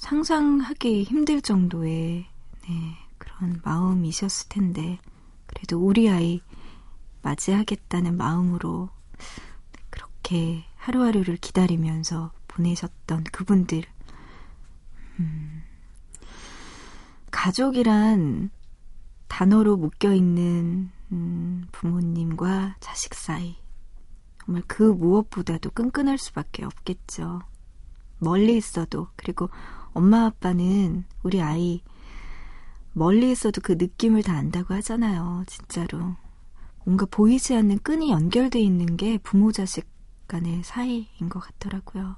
상상하기 0.00 1.04
힘들 1.04 1.42
정도의 1.42 2.26
네, 2.66 2.96
그런 3.18 3.60
마음이셨을 3.62 4.48
텐데 4.48 4.98
그래도 5.46 5.78
우리 5.78 6.08
아이 6.08 6.40
맞이하겠다는 7.20 8.16
마음으로 8.16 8.88
그렇게 9.90 10.64
하루하루를 10.76 11.36
기다리면서 11.36 12.32
보내셨던 12.48 13.24
그분들 13.24 13.82
음, 15.18 15.62
가족이란 17.30 18.50
단어로 19.28 19.76
묶여있는 19.76 20.90
음, 21.12 21.68
부모님과 21.72 22.76
자식 22.80 23.12
사이 23.12 23.58
정말 24.42 24.62
그 24.66 24.82
무엇보다도 24.82 25.72
끈끈할 25.72 26.16
수밖에 26.16 26.64
없겠죠. 26.64 27.42
멀리 28.18 28.56
있어도 28.56 29.08
그리고 29.16 29.50
엄마 29.92 30.26
아빠는 30.26 31.04
우리 31.22 31.40
아이 31.40 31.82
멀리 32.92 33.30
있어도 33.30 33.60
그 33.60 33.72
느낌을 33.72 34.22
다 34.22 34.34
안다고 34.34 34.74
하잖아요. 34.74 35.44
진짜로. 35.46 36.16
뭔가 36.84 37.06
보이지 37.06 37.54
않는 37.54 37.78
끈이 37.78 38.10
연결돼 38.10 38.60
있는 38.60 38.96
게 38.96 39.18
부모 39.18 39.52
자식 39.52 39.86
간의 40.26 40.62
사이인 40.64 41.28
것 41.28 41.40
같더라고요. 41.40 42.16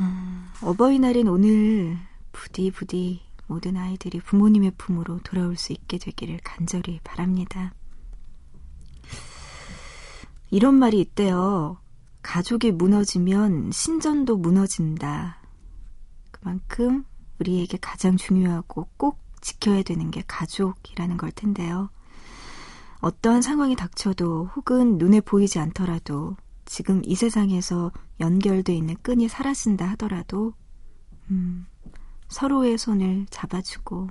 음, 0.00 0.46
어버이날인 0.62 1.28
오늘 1.28 1.98
부디 2.30 2.70
부디 2.70 3.22
모든 3.46 3.76
아이들이 3.76 4.20
부모님의 4.20 4.72
품으로 4.76 5.20
돌아올 5.20 5.56
수 5.56 5.72
있게 5.72 5.98
되기를 5.98 6.38
간절히 6.44 7.00
바랍니다. 7.02 7.74
이런 10.50 10.74
말이 10.74 11.00
있대요. 11.00 11.78
가족이 12.28 12.72
무너지면 12.72 13.70
신전도 13.72 14.36
무너진다. 14.36 15.40
그만큼 16.30 17.06
우리에게 17.40 17.78
가장 17.80 18.18
중요하고 18.18 18.86
꼭 18.98 19.18
지켜야 19.40 19.82
되는 19.82 20.10
게 20.10 20.22
가족이라는 20.26 21.16
걸 21.16 21.32
텐데요. 21.32 21.88
어떠한 23.00 23.40
상황이 23.40 23.76
닥쳐도 23.76 24.50
혹은 24.54 24.98
눈에 24.98 25.22
보이지 25.22 25.58
않더라도 25.58 26.36
지금 26.66 27.00
이 27.02 27.14
세상에서 27.14 27.92
연결돼 28.20 28.74
있는 28.74 28.96
끈이 29.00 29.26
사라진다 29.26 29.86
하더라도 29.92 30.52
음, 31.30 31.66
서로의 32.28 32.76
손을 32.76 33.24
잡아주고 33.30 34.06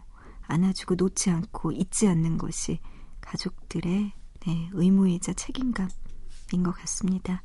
안아주고 0.48 0.96
놓지 0.96 1.30
않고 1.30 1.72
잊지 1.72 2.08
않는 2.08 2.40
것이 2.40 2.80
가족들의 3.22 4.12
네, 4.40 4.70
의무이자 4.74 5.34
책임감인 5.34 6.64
것 6.64 6.72
같습니다. 6.72 7.44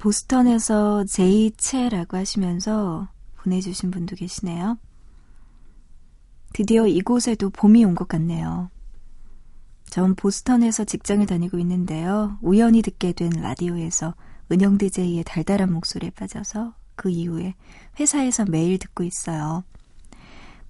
보스턴에서 0.00 1.04
제이체라고 1.04 2.16
하시면서 2.16 3.08
보내주신 3.36 3.90
분도 3.90 4.16
계시네요. 4.16 4.78
드디어 6.54 6.86
이곳에도 6.86 7.50
봄이 7.50 7.84
온 7.84 7.94
것 7.94 8.08
같네요. 8.08 8.70
전 9.90 10.14
보스턴에서 10.14 10.84
직장을 10.84 11.24
다니고 11.26 11.58
있는데요. 11.58 12.38
우연히 12.40 12.80
듣게 12.80 13.12
된 13.12 13.28
라디오에서 13.30 14.14
은영 14.50 14.78
DJ의 14.78 15.22
달달한 15.24 15.70
목소리에 15.72 16.10
빠져서 16.10 16.74
그 16.96 17.10
이후에 17.10 17.54
회사에서 17.98 18.46
매일 18.46 18.78
듣고 18.78 19.04
있어요. 19.04 19.64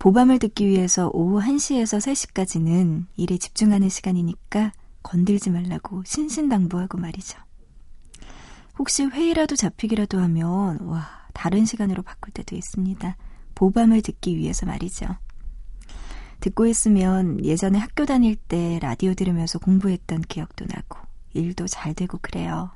보밤을 0.01 0.41
듣기 0.41 0.67
위해서 0.67 1.09
오후 1.13 1.41
1시에서 1.41 1.99
3시까지는 1.99 3.07
일에 3.17 3.39
집중하는 3.39 3.89
시간이니까 3.91 4.73
건들지 5.05 5.51
말라고 5.51 6.03
신신당부하고 6.05 6.99
말이죠. 6.99 7.39
혹시 8.81 9.05
회의라도 9.05 9.57
잡히기라도 9.57 10.19
하면, 10.21 10.79
와, 10.87 11.07
다른 11.35 11.67
시간으로 11.67 12.03
바꿀 12.03 12.33
때도 12.33 12.57
있습니다. 12.57 13.15
보밤을 13.55 14.01
듣기 14.01 14.39
위해서 14.39 14.65
말이죠. 14.65 15.19
듣고 16.41 16.65
있으면 16.65 17.45
예전에 17.45 17.79
학교 17.79 18.07
다닐 18.07 18.37
때 18.37 18.79
라디오 18.81 19.13
들으면서 19.13 19.59
공부했던 19.59 20.23
기억도 20.23 20.65
나고, 20.65 20.99
일도 21.35 21.67
잘 21.67 21.93
되고 21.93 22.17
그래요. 22.23 22.71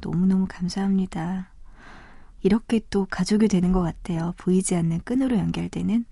너무너무 0.00 0.46
감사합니다. 0.48 1.50
이렇게 2.40 2.80
또 2.88 3.04
가족이 3.04 3.48
되는 3.48 3.72
것 3.72 3.82
같아요. 3.82 4.32
보이지 4.36 4.76
않는 4.76 5.00
끈으로 5.00 5.38
연결되는. 5.38 6.04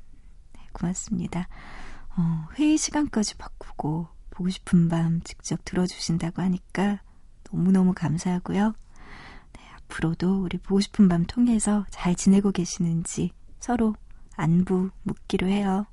네, 0.54 0.60
고맙습니다. 0.72 1.46
어, 2.16 2.48
회의 2.58 2.78
시간까지 2.78 3.36
바꾸고, 3.36 4.08
보고 4.30 4.50
싶은 4.50 4.88
밤 4.88 5.20
직접 5.22 5.64
들어주신다고 5.64 6.42
하니까 6.42 7.00
너무너무 7.54 7.94
감사하고요. 7.94 8.74
네, 9.52 9.60
앞으로도 9.76 10.42
우리 10.42 10.58
보고 10.58 10.80
싶은 10.80 11.08
밤 11.08 11.24
통해서 11.24 11.86
잘 11.90 12.14
지내고 12.14 12.50
계시는지 12.50 13.30
서로 13.60 13.94
안부 14.36 14.90
묻기로 15.04 15.46
해요. 15.46 15.86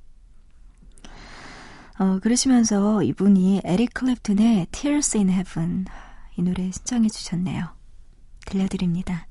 어, 1.98 2.18
그러시면서 2.20 3.02
이분이 3.04 3.62
에릭 3.64 3.94
클랩튼의 3.94 4.66
Tears 4.72 5.16
in 5.16 5.30
Heaven 5.30 5.86
이 6.36 6.42
노래 6.42 6.70
신청해 6.70 7.08
주셨네요. 7.08 7.68
들려드립니다. 8.44 9.28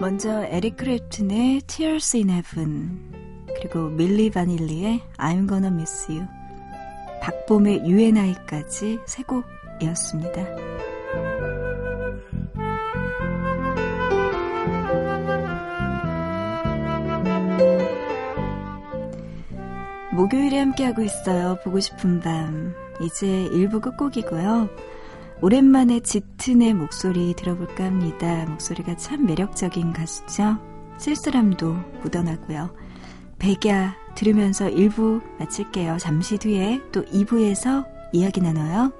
먼저 0.00 0.44
에릭 0.44 0.76
크랩튼의 0.76 1.66
Tears 1.66 2.16
in 2.16 2.30
Heaven 2.30 3.12
그리고 3.56 3.88
밀리 3.88 4.30
바닐리의 4.30 5.02
I'm 5.16 5.48
Gonna 5.48 5.72
Miss 5.72 6.10
You 6.10 6.24
박봄의 7.20 7.82
UNI까지 7.84 9.00
세 9.06 9.22
곡이었습니다. 9.24 10.44
목요일에 20.12 20.58
함께하고 20.58 21.02
있어요. 21.02 21.58
보고 21.62 21.78
싶은 21.80 22.20
밤. 22.20 22.74
이제 23.00 23.48
1부 23.52 23.80
끝곡이고요. 23.80 24.68
오랜만에 25.40 26.00
짙은의 26.00 26.74
목소리 26.74 27.32
들어볼까 27.34 27.84
합니다. 27.84 28.44
목소리가 28.48 28.96
참 28.96 29.24
매력적인 29.24 29.92
가수죠. 29.92 30.58
쓸쓸함도 30.98 31.76
묻어나고요. 32.02 32.74
백야 33.38 33.94
들으면서 34.16 34.66
1부 34.66 35.22
마칠게요. 35.38 35.98
잠시 35.98 36.38
뒤에 36.38 36.80
또 36.90 37.04
2부에서 37.04 37.86
이야기 38.12 38.40
나눠요. 38.40 38.92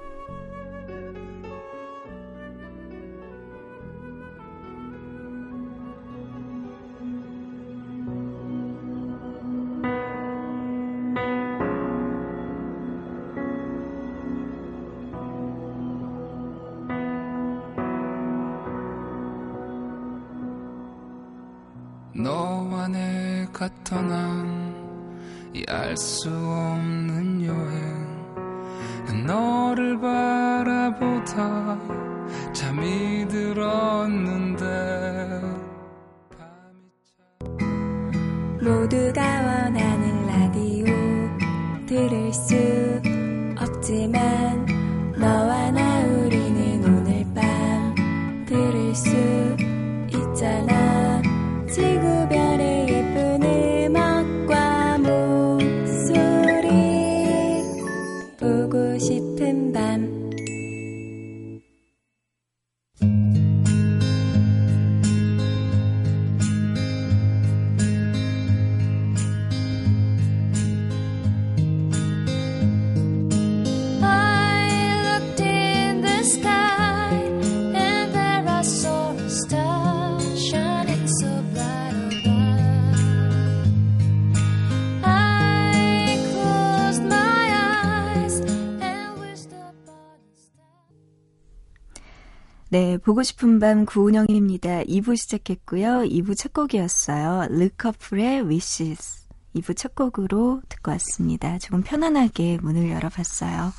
보고 93.09 93.23
싶은 93.23 93.57
밤 93.57 93.87
구은영입니다. 93.87 94.83
2부 94.83 95.17
시작했고요. 95.17 96.03
2부 96.03 96.37
첫 96.37 96.53
곡이었어요. 96.53 97.47
르커플의 97.49 98.41
Wishes. 98.43 99.27
2부 99.55 99.75
첫 99.75 99.95
곡으로 99.95 100.61
듣고 100.69 100.91
왔습니다. 100.91 101.57
조금 101.57 101.81
편안하게 101.81 102.59
문을 102.61 102.91
열어봤어요. 102.91 103.73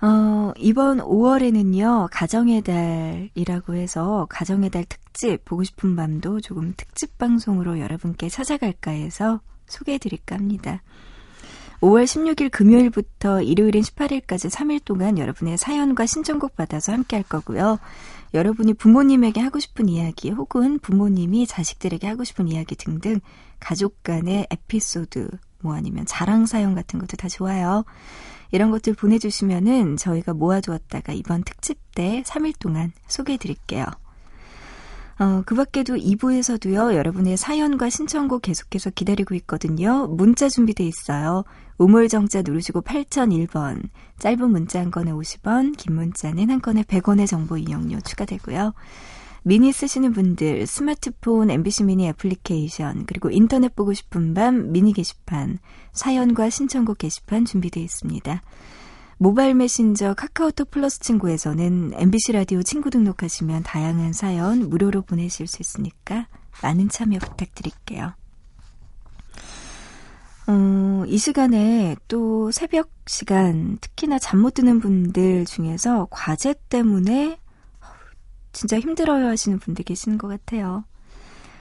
어, 0.00 0.52
이번 0.58 0.98
5월에는요, 0.98 2.08
가정의 2.12 2.62
달이라고 2.62 3.74
해서 3.74 4.28
가정의 4.30 4.70
달 4.70 4.84
특집, 4.84 5.44
보고 5.44 5.64
싶은 5.64 5.96
밤도 5.96 6.40
조금 6.40 6.74
특집 6.76 7.18
방송으로 7.18 7.80
여러분께 7.80 8.28
찾아갈까 8.28 8.92
해서 8.92 9.40
소개해 9.66 9.98
드릴까 9.98 10.36
합니다. 10.36 10.82
5월 11.80 12.04
16일 12.04 12.50
금요일부터 12.50 13.40
일요일인 13.42 13.82
18일까지 13.82 14.50
3일 14.50 14.84
동안 14.84 15.16
여러분의 15.16 15.56
사연과 15.56 16.06
신청곡 16.06 16.56
받아서 16.56 16.92
함께 16.92 17.14
할 17.14 17.22
거고요. 17.22 17.78
여러분이 18.34 18.74
부모님에게 18.74 19.40
하고 19.40 19.60
싶은 19.60 19.88
이야기 19.88 20.30
혹은 20.30 20.80
부모님이 20.80 21.46
자식들에게 21.46 22.06
하고 22.06 22.24
싶은 22.24 22.48
이야기 22.48 22.74
등등 22.74 23.20
가족 23.60 24.02
간의 24.02 24.48
에피소드 24.50 25.30
뭐 25.60 25.74
아니면 25.74 26.04
자랑 26.04 26.46
사연 26.46 26.74
같은 26.74 26.98
것도 26.98 27.16
다 27.16 27.28
좋아요. 27.28 27.84
이런 28.50 28.70
것들 28.72 28.94
보내주시면은 28.94 29.96
저희가 29.96 30.34
모아두었다가 30.34 31.12
이번 31.12 31.44
특집 31.44 31.78
때 31.94 32.22
3일 32.26 32.54
동안 32.58 32.92
소개해 33.06 33.38
드릴게요. 33.38 33.86
어, 35.20 35.42
그 35.44 35.56
밖에도 35.56 35.96
2부에서도요, 35.96 36.94
여러분의 36.94 37.36
사연과 37.36 37.90
신청곡 37.90 38.42
계속해서 38.42 38.90
기다리고 38.90 39.34
있거든요. 39.34 40.06
문자 40.06 40.48
준비돼 40.48 40.84
있어요. 40.84 41.44
우물정자 41.78 42.42
누르시고 42.42 42.82
8001번. 42.82 43.88
짧은 44.20 44.50
문자 44.50 44.78
한 44.78 44.92
건에 44.92 45.10
50원, 45.10 45.76
긴 45.76 45.96
문자는 45.96 46.50
한 46.50 46.60
건에 46.60 46.84
100원의 46.84 47.26
정보 47.26 47.56
이용료 47.56 48.00
추가되고요. 48.02 48.74
미니 49.42 49.72
쓰시는 49.72 50.12
분들, 50.12 50.66
스마트폰, 50.66 51.50
MBC 51.50 51.84
미니 51.84 52.06
애플리케이션, 52.08 53.04
그리고 53.06 53.30
인터넷 53.30 53.74
보고 53.74 53.92
싶은 53.94 54.34
밤 54.34 54.70
미니 54.70 54.92
게시판, 54.92 55.58
사연과 55.92 56.50
신청곡 56.50 56.98
게시판 56.98 57.44
준비되어 57.44 57.82
있습니다. 57.82 58.42
모바일 59.20 59.54
메신저 59.54 60.14
카카오톡 60.14 60.70
플러스 60.70 61.00
친구에서는 61.00 61.92
MBC 61.94 62.32
라디오 62.32 62.62
친구 62.62 62.88
등록하시면 62.90 63.64
다양한 63.64 64.12
사연 64.12 64.68
무료로 64.68 65.02
보내실 65.02 65.48
수 65.48 65.60
있으니까 65.60 66.28
많은 66.62 66.88
참여 66.88 67.18
부탁드릴게요. 67.18 68.14
어, 70.46 71.04
이 71.06 71.18
시간에 71.18 71.96
또 72.06 72.50
새벽 72.52 72.90
시간, 73.06 73.78
특히나 73.80 74.18
잠 74.18 74.40
못 74.40 74.54
드는 74.54 74.78
분들 74.80 75.44
중에서 75.46 76.06
과제 76.10 76.54
때문에 76.68 77.38
진짜 78.52 78.78
힘들어요 78.78 79.26
하시는 79.26 79.58
분들 79.58 79.84
계시는 79.84 80.16
것 80.16 80.28
같아요. 80.28 80.84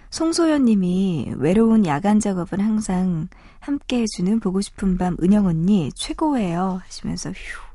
송소연 0.10 0.66
님이 0.66 1.34
외로운 1.38 1.86
야간 1.86 2.20
작업은 2.20 2.60
항상 2.60 3.28
함께 3.60 4.02
해주는 4.02 4.40
보고 4.40 4.62
싶은 4.62 4.98
밤 4.98 5.18
은영 5.22 5.46
언니 5.46 5.92
최고예요 5.94 6.82
하시면서 6.84 7.32
휴 7.32 7.68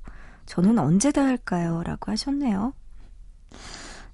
저는 0.47 0.79
언제 0.79 1.13
다 1.13 1.25
할까요? 1.25 1.83
라고 1.85 2.11
하셨네요. 2.13 2.75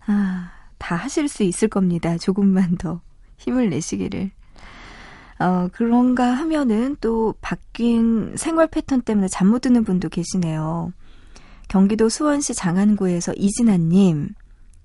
아, 0.07 0.51
다 0.79 0.95
하실 0.97 1.29
수 1.29 1.43
있을 1.43 1.69
겁니다. 1.69 2.17
조금만 2.19 2.77
더 2.77 3.01
힘을 3.39 3.71
내시기를. 3.71 4.31
어, 5.41 5.69
그런가 5.73 6.33
하면은 6.33 6.97
또 7.01 7.35
바뀐 7.41 8.37
생활 8.37 8.67
패턴 8.69 9.03
때문에 9.03 9.29
잠 9.29 9.49
못 9.49 9.61
드는 9.61 9.85
분도 9.85 10.09
계시네요. 10.09 10.93
경기도 11.69 12.09
수원시 12.09 12.55
장안구에서 12.55 13.35
이진아님, 13.35 14.31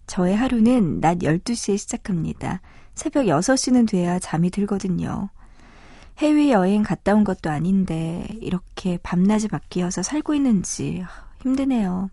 저의 0.08 0.36
하루는 0.36 1.00
낮 1.02 1.20
12시에 1.20 1.78
시작합니다. 1.78 2.62
새벽 2.96 3.26
6시는 3.26 3.88
돼야 3.90 4.20
잠이 4.20 4.50
들거든요. 4.50 5.30
해외여행 6.20 6.84
갔다 6.84 7.16
온 7.16 7.24
것도 7.24 7.50
아닌데 7.50 8.28
이렇게 8.40 8.98
밤낮이 9.02 9.48
바뀌어서 9.48 10.04
살고 10.04 10.36
있는지 10.36 11.04
힘드네요. 11.42 12.10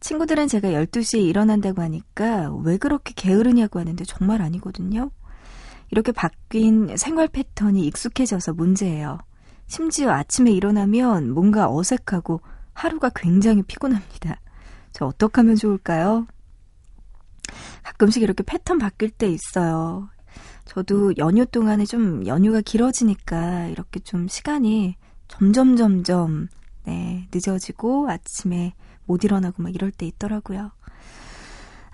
친구들은 0.00 0.48
제가 0.48 0.68
12시에 0.68 1.22
일어난다고 1.22 1.82
하니까 1.82 2.52
왜 2.62 2.76
그렇게 2.76 3.12
게으르냐고 3.14 3.78
하는데 3.78 4.04
정말 4.04 4.42
아니거든요. 4.42 5.10
이렇게 5.90 6.12
바뀐 6.12 6.96
생활 6.96 7.28
패턴이 7.28 7.86
익숙해져서 7.86 8.54
문제예요. 8.54 9.18
심지어 9.66 10.10
아침에 10.10 10.50
일어나면 10.50 11.30
뭔가 11.30 11.70
어색하고 11.70 12.40
하루가 12.72 13.10
굉장히 13.14 13.62
피곤합니다. 13.62 14.40
저 14.92 15.06
어떻게 15.06 15.40
하면 15.40 15.56
좋을까요? 15.56 16.26
가끔씩 17.82 18.22
이렇게 18.22 18.42
패턴 18.42 18.78
바뀔 18.78 19.10
때 19.10 19.28
있어요. 19.28 20.08
저도 20.64 21.16
연휴 21.18 21.44
동안에 21.44 21.84
좀 21.84 22.26
연휴가 22.26 22.60
길어지니까 22.60 23.66
이렇게 23.68 24.00
좀 24.00 24.28
시간이 24.28 24.96
점점 25.28 25.76
점점 25.76 26.48
네, 26.84 27.28
늦어지고 27.32 28.10
아침에 28.10 28.74
못 29.06 29.24
일어나고 29.24 29.62
막 29.62 29.74
이럴 29.74 29.90
때 29.90 30.06
있더라고요. 30.06 30.70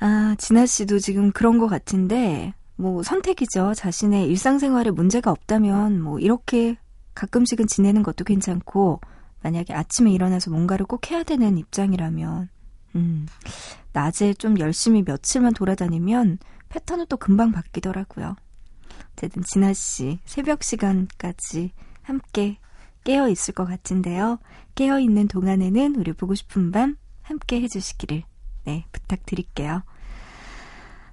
아, 0.01 0.35
진아 0.39 0.67
씨도 0.67 0.99
지금 0.99 1.31
그런 1.33 1.59
것 1.59 1.67
같은데 1.67 2.55
뭐 2.77 3.03
선택이죠. 3.03 3.75
자신의 3.75 4.27
일상생활에 4.29 4.91
문제가 4.91 5.31
없다면 5.31 6.01
뭐 6.01 6.19
이렇게 6.19 6.79
가끔씩은 7.15 7.67
지내는 7.67 8.03
것도 8.03 8.25
괜찮고 8.25 9.01
만약에 9.43 9.75
아침에 9.75 10.11
일어나서 10.13 10.51
뭔가를 10.51 10.87
꼭 10.87 11.11
해야 11.11 11.23
되는 11.23 11.59
입장이라면 11.59 12.49
음, 12.97 13.27
낮에 13.93 14.35
좀 14.35 14.59
열심히 14.59 15.03
며칠만 15.03 15.55
돌아다니면 15.55 16.39
패턴은 16.69 17.07
또 17.09 17.17
금방 17.17 17.53
바뀌더라고요. 17.53 18.37
어쨌든 19.13 19.43
진아 19.43 19.73
씨 19.73 20.19
새벽 20.25 20.63
시간까지 20.63 21.73
함께 22.03 22.59
깨어 23.05 23.29
있을 23.29 23.55
것 23.55 23.65
같은데요. 23.65 24.39
깨어 24.75 25.01
있는 25.01 25.29
동안에는 25.29 25.97
우리 25.97 26.13
보고 26.13 26.35
싶은 26.35 26.71
밤 26.71 26.97
함께 27.23 27.61
해주시기를 27.61 28.23
네 28.65 28.85
부탁드릴게요. 28.93 29.83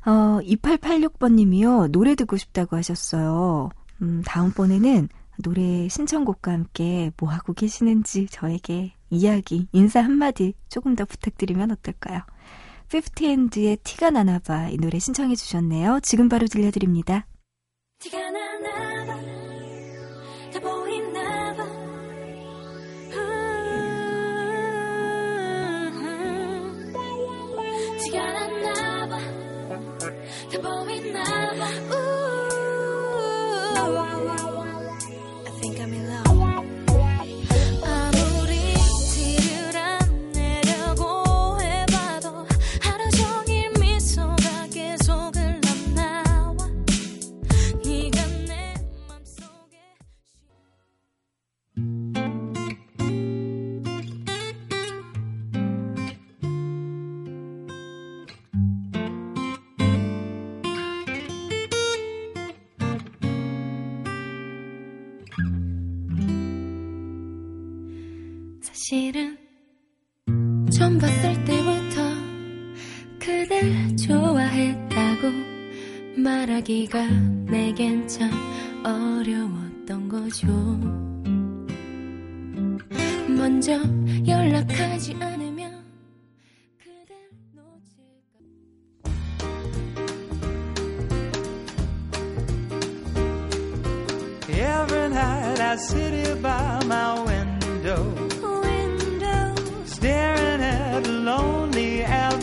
어, 0.06 0.40
2886번님이요. 0.42 1.92
노래 1.92 2.16
듣고 2.16 2.38
싶다고 2.38 2.78
하셨어요. 2.78 3.70
음, 4.02 4.22
다음번에는 4.26 5.10
노래 5.44 5.88
신청곡과 5.90 6.52
함께 6.52 7.12
뭐 7.18 7.30
하고 7.30 7.54
계시는지 7.54 8.28
저에게 8.28 8.94
이야기, 9.10 9.68
인사 9.72 10.02
한마디 10.02 10.54
조금 10.70 10.96
더 10.96 11.06
부탁드리면 11.06 11.72
어떨까요? 11.72 12.22
50&의 12.90 13.78
티가 13.84 14.12
나나봐 14.12 14.70
이 14.70 14.78
노래 14.78 14.98
신청해 15.00 15.36
주셨네요. 15.36 16.00
지금 16.02 16.30
바로 16.30 16.48
들려드립니다. 16.48 17.28
티가 18.00 18.18
나나 18.32 19.06
봐. 19.06 19.20
다 20.54 20.60
보이나 20.62 21.54
봐. 21.56 21.64
음. 26.00 27.98
티가 28.04 28.24
나나 28.24 29.08
봐. 29.08 29.20
다 30.50 30.62
보이나 30.62 31.24
봐. 31.24 31.68
말하기가 76.88 77.08
내겐 77.52 78.08
참 78.08 78.32
어려웠던 78.84 80.08
거죠. 80.10 80.48
먼저 83.28 83.74
연락하지 84.26 85.16
않으면 85.20 85.84
그댈 86.78 87.18
놓칠까 87.54 88.38
Every 94.50 95.10
night 95.10 95.62
I 95.62 95.76
sit 95.76 96.14
here 96.14 96.36
by 96.42 96.84
my 96.86 97.20
window, 97.26 98.04
window 98.64 99.56
staring 99.86 100.62
at 100.62 101.06
a 101.06 101.12
lonely 101.12 102.04
avenue, 102.04 102.37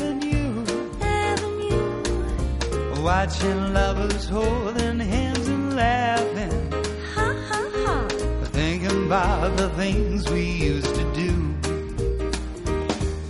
watching 3.04 3.74
lovers 3.74 4.28
holding 4.30 4.98
hands 4.98 5.46
and 5.46 5.76
laughing, 5.76 6.72
ha 7.14 7.28
ha 7.50 7.60
ha 7.84 8.08
thinking 8.52 9.04
about 9.06 9.54
the 9.58 9.68
things 9.76 10.24
we 10.30 10.40
used 10.72 10.94
to 10.94 11.04
do. 11.12 11.28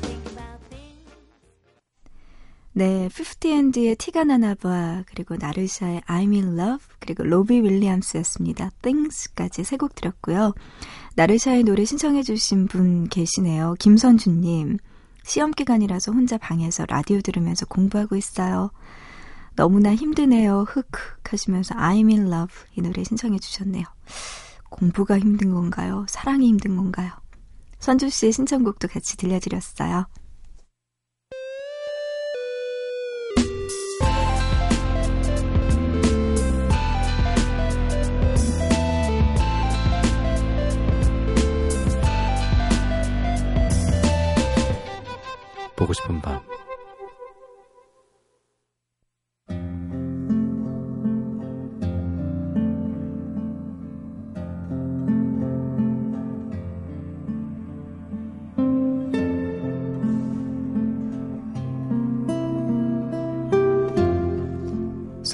think 0.02 0.22
about 0.30 0.60
things 0.70 1.10
네, 2.72 3.08
50&의 3.08 3.96
티가 3.96 4.22
나나 4.24 4.54
봐, 4.54 5.02
그리고 5.06 5.34
나르샤의 5.36 6.02
I'm 6.02 6.32
in 6.32 6.56
love, 6.58 6.86
그리고 7.00 7.24
로비 7.24 7.60
윌리엄스였습니다. 7.60 8.70
Things까지 8.82 9.64
세 9.64 9.76
곡 9.76 9.96
들었고요. 9.96 10.54
나르샤의 11.16 11.64
노래 11.64 11.84
신청해 11.84 12.22
주신 12.22 12.68
분 12.68 13.08
계시네요. 13.08 13.74
김선주님. 13.80 14.78
시험 15.24 15.50
기간이라서 15.50 16.12
혼자 16.12 16.38
방에서 16.38 16.84
라디오 16.86 17.20
들으면서 17.20 17.66
공부하고 17.66 18.14
있어요. 18.14 18.70
너무나 19.56 19.94
힘드네요. 19.94 20.64
흑흑 20.68 21.32
하시면서 21.32 21.74
I'm 21.74 22.10
in 22.10 22.26
love 22.32 22.54
이 22.76 22.82
노래 22.82 23.04
신청해 23.04 23.38
주셨네요. 23.38 23.84
공부가 24.70 25.18
힘든 25.18 25.52
건가요? 25.54 26.04
사랑이 26.08 26.48
힘든 26.48 26.76
건가요? 26.76 27.12
선주 27.78 28.10
씨의 28.10 28.32
신청곡도 28.32 28.88
같이 28.88 29.16
들려드렸어요. 29.16 30.06
보고 45.76 45.92
싶은 45.92 46.20
밤 46.22 46.40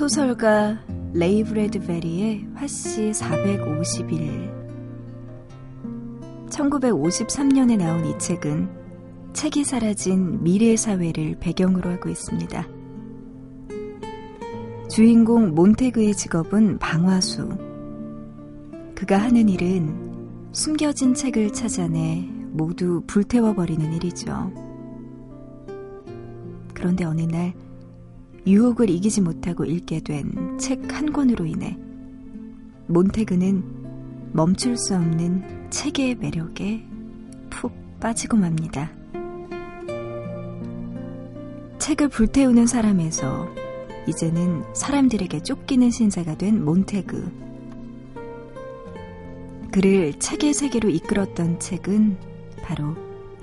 소설가 0.00 0.78
레이 1.12 1.44
브래드베리의 1.44 2.46
화씨 2.54 3.10
450일 3.10 4.50
1953년에 6.48 7.76
나온 7.76 8.06
이 8.06 8.18
책은 8.18 8.70
책이 9.34 9.64
사라진 9.64 10.42
미래 10.42 10.74
사회를 10.74 11.36
배경으로 11.38 11.90
하고 11.90 12.08
있습니다. 12.08 12.66
주인공 14.88 15.54
몬테그의 15.54 16.14
직업은 16.14 16.78
방화수. 16.78 17.50
그가 18.94 19.18
하는 19.18 19.50
일은 19.50 20.48
숨겨진 20.52 21.12
책을 21.12 21.52
찾아내 21.52 22.26
모두 22.52 23.02
불태워버리는 23.06 23.92
일이죠. 23.92 24.50
그런데 26.72 27.04
어느 27.04 27.20
날 27.20 27.52
유혹을 28.46 28.90
이기지 28.90 29.20
못하고 29.20 29.64
읽게 29.64 30.00
된 30.00 30.58
책 30.58 30.80
한 30.92 31.12
권으로 31.12 31.46
인해 31.46 31.76
몬테그는 32.88 33.62
멈출 34.32 34.76
수 34.76 34.94
없는 34.94 35.70
책의 35.70 36.16
매력에 36.16 36.84
푹 37.48 37.72
빠지고 38.00 38.36
맙니다. 38.36 38.90
책을 41.78 42.08
불태우는 42.08 42.66
사람에서 42.66 43.48
이제는 44.06 44.62
사람들에게 44.74 45.42
쫓기는 45.42 45.90
신세가 45.90 46.36
된 46.36 46.64
몬테그. 46.64 47.40
그를 49.72 50.12
책의 50.18 50.52
세계로 50.54 50.88
이끌었던 50.90 51.60
책은 51.60 52.16
바로 52.62 52.94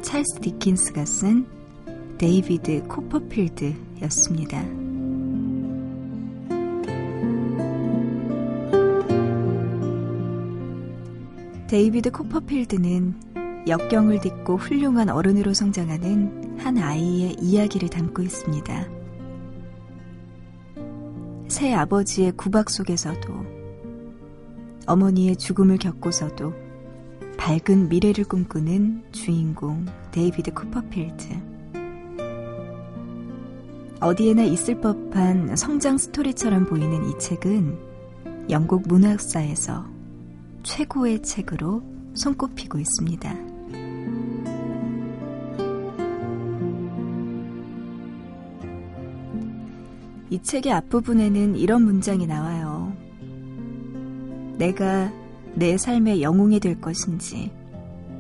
찰스 0.02 0.40
디킨스가 0.42 1.06
쓴 1.06 1.48
데이비드 2.18 2.84
코퍼필드였습니다. 2.88 4.87
데이비드 11.68 12.12
코퍼필드는 12.12 13.66
역경을 13.68 14.22
딛고 14.22 14.56
훌륭한 14.56 15.10
어른으로 15.10 15.54
성장하는 15.54 16.60
한 16.60 16.78
아이의 16.78 17.36
이야기를 17.42 17.90
담고 17.90 18.22
있습니다. 18.22 18.88
새 21.50 21.74
아버지의 21.74 22.32
구박 22.38 22.70
속에서도 22.70 23.46
어머니의 24.86 25.36
죽음을 25.36 25.78
겪고서도 25.78 26.54
밝은 27.36 27.90
미래를 27.90 28.24
꿈꾸는 28.24 29.04
주인공 29.12 29.86
데이비드 30.12 30.54
코퍼필드. 30.54 31.28
어디에나 34.00 34.44
있을 34.44 34.80
법한 34.80 35.58
성장 35.58 35.98
스토리처럼 35.98 36.66
보이는 36.66 37.10
이 37.10 37.20
책은 37.20 37.78
영국 38.50 38.88
문학사에서 38.88 39.97
최고의 40.68 41.22
책으로 41.24 41.82
손꼽히고 42.14 42.78
있습니다. 42.78 43.34
이 50.30 50.44
책의 50.44 50.74
앞부분에는 50.74 51.56
이런 51.56 51.84
문장이 51.84 52.28
나와요. 52.28 52.94
내가 54.58 55.10
내 55.56 55.78
삶의 55.78 56.22
영웅이 56.22 56.60
될 56.60 56.82
것인지, 56.82 57.50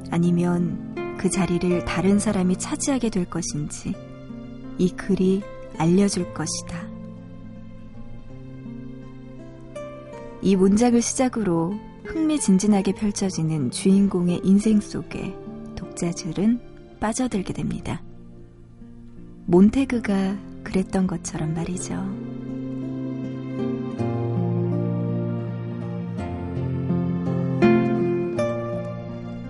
아니면 0.09 1.17
그 1.19 1.29
자리를 1.29 1.83
다른 1.83 2.17
사람이 2.17 2.57
차지하게 2.57 3.09
될 3.09 3.29
것인지, 3.29 3.93
이 4.77 4.89
글이 4.91 5.43
알려줄 5.77 6.33
것이다. 6.33 6.87
이 10.41 10.55
문장을 10.55 11.01
시작으로 11.01 11.86
흥미진진하게 12.07 12.93
펼쳐지는 12.93 13.69
주인공의 13.69 14.41
인생 14.43 14.79
속에 14.79 15.35
독자들은 15.75 16.59
빠져들게 16.99 17.53
됩니다. 17.53 18.01
몬테그가 19.45 20.37
그랬던 20.63 21.07
것처럼 21.07 21.53
말이죠. 21.53 21.95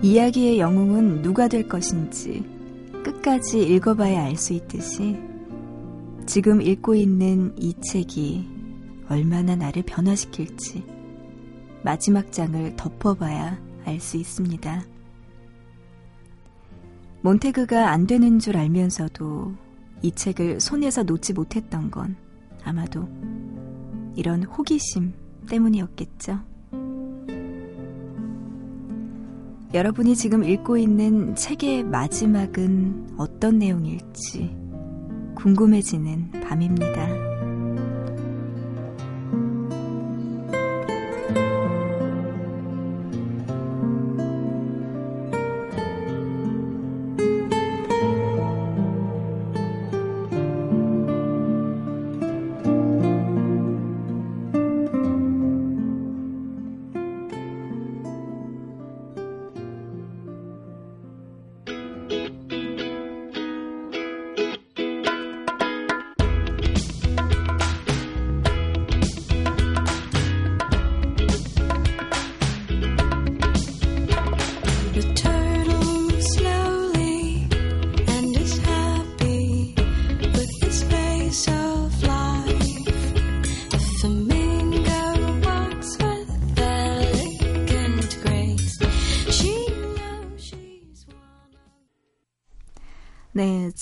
이야기의 0.02 0.58
영웅은 0.58 1.22
누가 1.22 1.48
될 1.48 1.68
것인지 1.68 2.44
끝까지 3.04 3.62
읽어봐야 3.62 4.24
알 4.24 4.36
수 4.36 4.52
있듯이 4.54 5.18
지금 6.26 6.60
읽고 6.60 6.94
있는 6.94 7.52
이 7.56 7.74
책이 7.80 8.48
얼마나 9.08 9.56
나를 9.56 9.82
변화시킬지 9.82 10.97
마지막 11.82 12.32
장을 12.32 12.76
덮어봐야 12.76 13.58
알 13.84 14.00
수 14.00 14.16
있습니다. 14.16 14.82
몬테그가 17.22 17.90
안 17.90 18.06
되는 18.06 18.38
줄 18.38 18.56
알면서도 18.56 19.54
이 20.02 20.12
책을 20.12 20.60
손에서 20.60 21.02
놓지 21.02 21.32
못했던 21.32 21.90
건 21.90 22.16
아마도 22.64 23.08
이런 24.14 24.44
호기심 24.44 25.12
때문이었겠죠. 25.48 26.38
여러분이 29.74 30.16
지금 30.16 30.44
읽고 30.44 30.78
있는 30.78 31.34
책의 31.34 31.84
마지막은 31.84 33.16
어떤 33.18 33.58
내용일지 33.58 34.56
궁금해지는 35.34 36.30
밤입니다. 36.42 37.27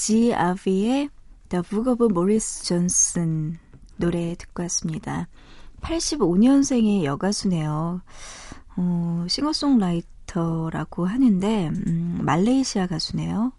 네, 0.07 0.13
G. 0.13 0.35
아비의 0.35 1.09
The 1.49 1.65
Book 1.69 1.91
of 1.91 2.05
Morris 2.05 2.63
Johnson 2.63 3.59
노래 3.97 4.37
듣고 4.37 4.63
왔습니다. 4.63 5.27
85년생의 5.81 7.03
여가수네요. 7.03 8.03
어, 8.77 9.27
싱어송라이터라고 9.29 11.07
하는데 11.07 11.69
음, 11.89 12.21
말레이시아 12.23 12.87
가수네요. 12.87 13.53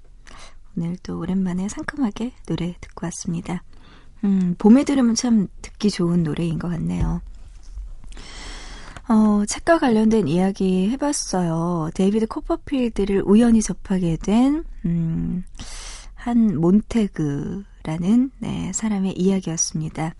오늘 0.77 0.95
또 1.03 1.19
오랜만에 1.19 1.67
상큼하게 1.67 2.31
노래 2.45 2.77
듣고 2.79 3.07
왔습니다. 3.07 3.63
음, 4.23 4.55
봄에 4.57 4.85
들으면 4.85 5.15
참 5.15 5.49
듣기 5.61 5.91
좋은 5.91 6.23
노래인 6.23 6.59
것 6.59 6.69
같네요. 6.69 7.21
어, 9.09 9.43
책과 9.45 9.79
관련된 9.79 10.29
이야기 10.29 10.89
해봤어요. 10.91 11.89
데이비드 11.93 12.27
코퍼필드를 12.27 13.23
우연히 13.25 13.61
접하게 13.61 14.15
된, 14.15 14.63
음, 14.85 15.43
한 16.27 16.59
몬테그라는, 16.59 18.31
네, 18.39 18.73
사람의 18.73 19.17
이야기였습니다. 19.17 20.13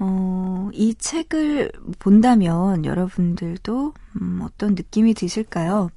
어, 0.00 0.68
이 0.72 0.96
책을 0.96 1.70
본다면 2.00 2.84
여러분들도, 2.84 3.94
음, 4.20 4.40
어떤 4.42 4.74
느낌이 4.74 5.14
드실까요? 5.14 5.90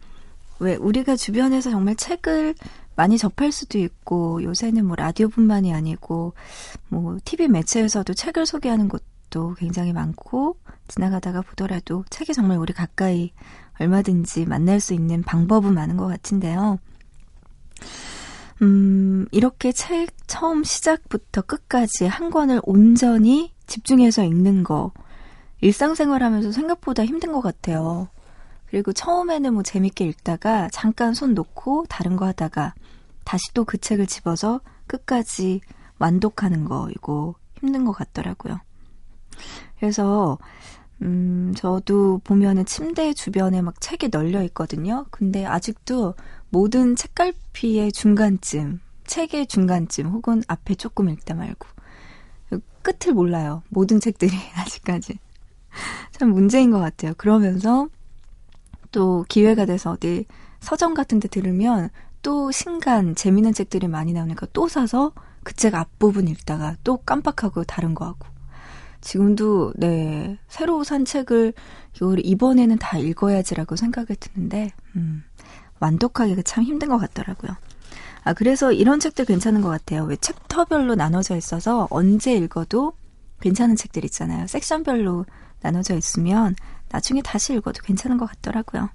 왜, 0.60 0.76
우리가 0.76 1.16
주변에서 1.16 1.72
정말 1.72 1.96
책을 1.96 2.54
많이 2.96 3.18
접할 3.18 3.52
수도 3.52 3.80
있고, 3.80 4.44
요새는 4.44 4.86
뭐 4.86 4.96
라디오뿐만이 4.96 5.74
아니고, 5.74 6.34
뭐, 6.90 7.18
TV 7.26 7.48
매체에서도 7.48 8.14
책을 8.14 8.46
소개하는 8.46 8.90
곳도 8.90 9.56
굉장히 9.56 9.92
많고, 9.92 10.58
지나가다가 10.88 11.42
보더라도 11.42 12.06
책이 12.12 12.36
정말 12.36 12.60
우리 12.60 12.74
가까이 12.74 13.32
얼마든지 13.80 14.46
만날 14.46 14.80
수 14.80 14.94
있는 14.94 15.24
방법은 15.24 15.74
많은 15.74 15.98
것 15.98 16.06
같은데요. 16.06 16.78
음, 18.62 19.26
이렇게 19.32 19.72
책 19.72 20.10
처음 20.28 20.64
시작부터 20.64 21.42
끝까지 21.42 22.06
한 22.06 22.30
권을 22.30 22.62
온전히 22.64 23.54
집중해서 23.68 24.24
읽는 24.24 24.64
거, 24.64 24.92
일상생활 25.62 26.24
하면서 26.24 26.52
생각보다 26.52 27.06
힘든 27.06 27.32
것 27.32 27.42
같아요. 27.42 28.10
그리고 28.68 28.92
처음에는 28.92 29.54
뭐 29.54 29.64
재밌게 29.64 30.06
읽다가 30.06 30.70
잠깐 30.72 31.14
손 31.14 31.34
놓고 31.34 31.86
다른 31.90 32.16
거 32.16 32.26
하다가 32.26 32.74
다시 33.24 33.54
또 33.54 33.64
그 33.64 33.78
책을 33.78 34.08
집어서 34.08 34.62
끝까지 34.88 35.62
완독하는 36.00 36.66
거, 36.66 36.90
이거 36.92 37.36
힘든 37.60 37.86
것 37.86 37.94
같더라고요. 37.94 38.60
그래서, 39.80 40.38
음, 41.02 41.54
저도 41.56 42.20
보면은 42.24 42.66
침대 42.66 43.14
주변에 43.14 43.62
막 43.62 43.80
책이 43.82 44.10
널려 44.10 44.44
있거든요. 44.44 45.06
근데 45.12 45.46
아직도 45.46 46.16
모든 46.54 46.96
책갈피의 46.96 47.92
중간쯤, 47.92 48.80
책의 49.08 49.48
중간쯤, 49.48 50.06
혹은 50.12 50.44
앞에 50.48 50.76
조금 50.76 51.10
읽다 51.10 51.34
말고, 51.34 51.68
끝을 52.84 53.14
몰라요. 53.16 53.64
모든 53.70 54.00
책들이 54.00 54.32
아직까지. 54.56 55.18
참 56.12 56.30
문제인 56.30 56.70
것 56.70 56.78
같아요. 56.78 57.14
그러면서 57.18 57.88
또 58.92 59.26
기회가 59.30 59.66
돼서 59.66 59.94
어디 59.94 60.26
서점 60.60 60.94
같은 60.94 61.20
데 61.20 61.28
들으면 61.28 61.90
또 62.22 62.52
신간, 62.52 63.16
재밌는 63.16 63.54
책들이 63.54 63.88
많이 63.88 64.14
나오니까 64.14 64.46
또 64.54 64.68
사서 64.68 65.12
그 65.44 65.56
책 65.56 65.74
앞부분 65.74 66.28
읽다가 66.28 66.76
또 66.84 66.98
깜빡하고 66.98 67.64
다른 67.64 67.96
거 67.96 68.06
하고. 68.06 68.28
지금도, 69.02 69.74
네, 69.76 70.38
새로 70.48 70.84
산 70.84 71.04
책을 71.04 71.54
이걸 71.96 72.20
이번에는 72.24 72.78
다 72.78 73.00
읽어야지라고 73.00 73.76
생각이 73.76 74.16
드는데, 74.18 74.72
음, 74.96 75.24
완독하기가 75.84 76.42
참 76.44 76.64
힘든 76.64 76.88
것 76.88 76.98
같더라고요. 76.98 77.56
아, 78.24 78.34
그래서 78.34 78.72
이런 78.72 79.00
책들 79.00 79.26
괜찮은 79.26 79.62
것 79.62 79.70
같아요. 79.70 80.06
왜 80.06 80.16
챕터별로 80.16 80.96
나눠져 80.96 81.36
있어서 81.36 81.88
언제 81.92 82.34
읽어도 82.34 82.94
괜찮은 83.42 83.76
책들 83.76 84.06
있잖아요. 84.06 84.48
섹션별로 84.48 85.26
나눠져 85.62 85.96
있으면 85.98 86.56
나중에 86.90 87.22
다시 87.22 87.54
읽어도 87.54 87.82
괜찮은 87.84 88.18
것 88.18 88.26
같더라고요. 88.28 88.90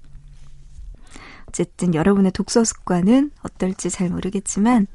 어쨌든 1.47 1.93
여러분의 1.93 2.31
독서 2.31 2.63
습관은 2.63 3.31
어떨지 3.43 3.89
잘 3.89 4.09
모르겠지만 4.09 4.87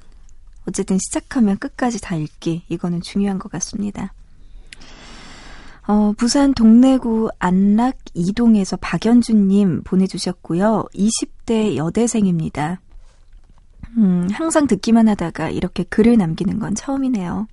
어쨌든 0.66 0.98
시작하면 0.98 1.58
끝까지 1.58 2.00
다 2.00 2.16
읽기 2.16 2.64
이거는 2.68 3.02
중요한 3.02 3.38
것 3.38 3.50
같습니다. 3.52 4.12
어, 5.86 6.12
부산 6.16 6.54
동래구 6.54 7.30
안락 7.38 7.96
이동에서 8.14 8.76
박연준님 8.78 9.82
보내주셨고요. 9.82 10.86
20 10.94 11.33
대 11.44 11.76
여대생입니다. 11.76 12.80
음, 13.96 14.28
항상 14.32 14.66
듣기만 14.66 15.08
하다가 15.08 15.50
이렇게 15.50 15.84
글을 15.84 16.16
남기는 16.16 16.58
건 16.58 16.74
처음이네요. 16.74 17.46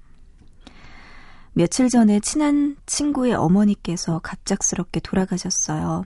며칠 1.54 1.90
전에 1.90 2.20
친한 2.22 2.78
친구의 2.86 3.34
어머니께서 3.34 4.20
갑작스럽게 4.20 5.02
돌아가셨어요. 5.02 6.06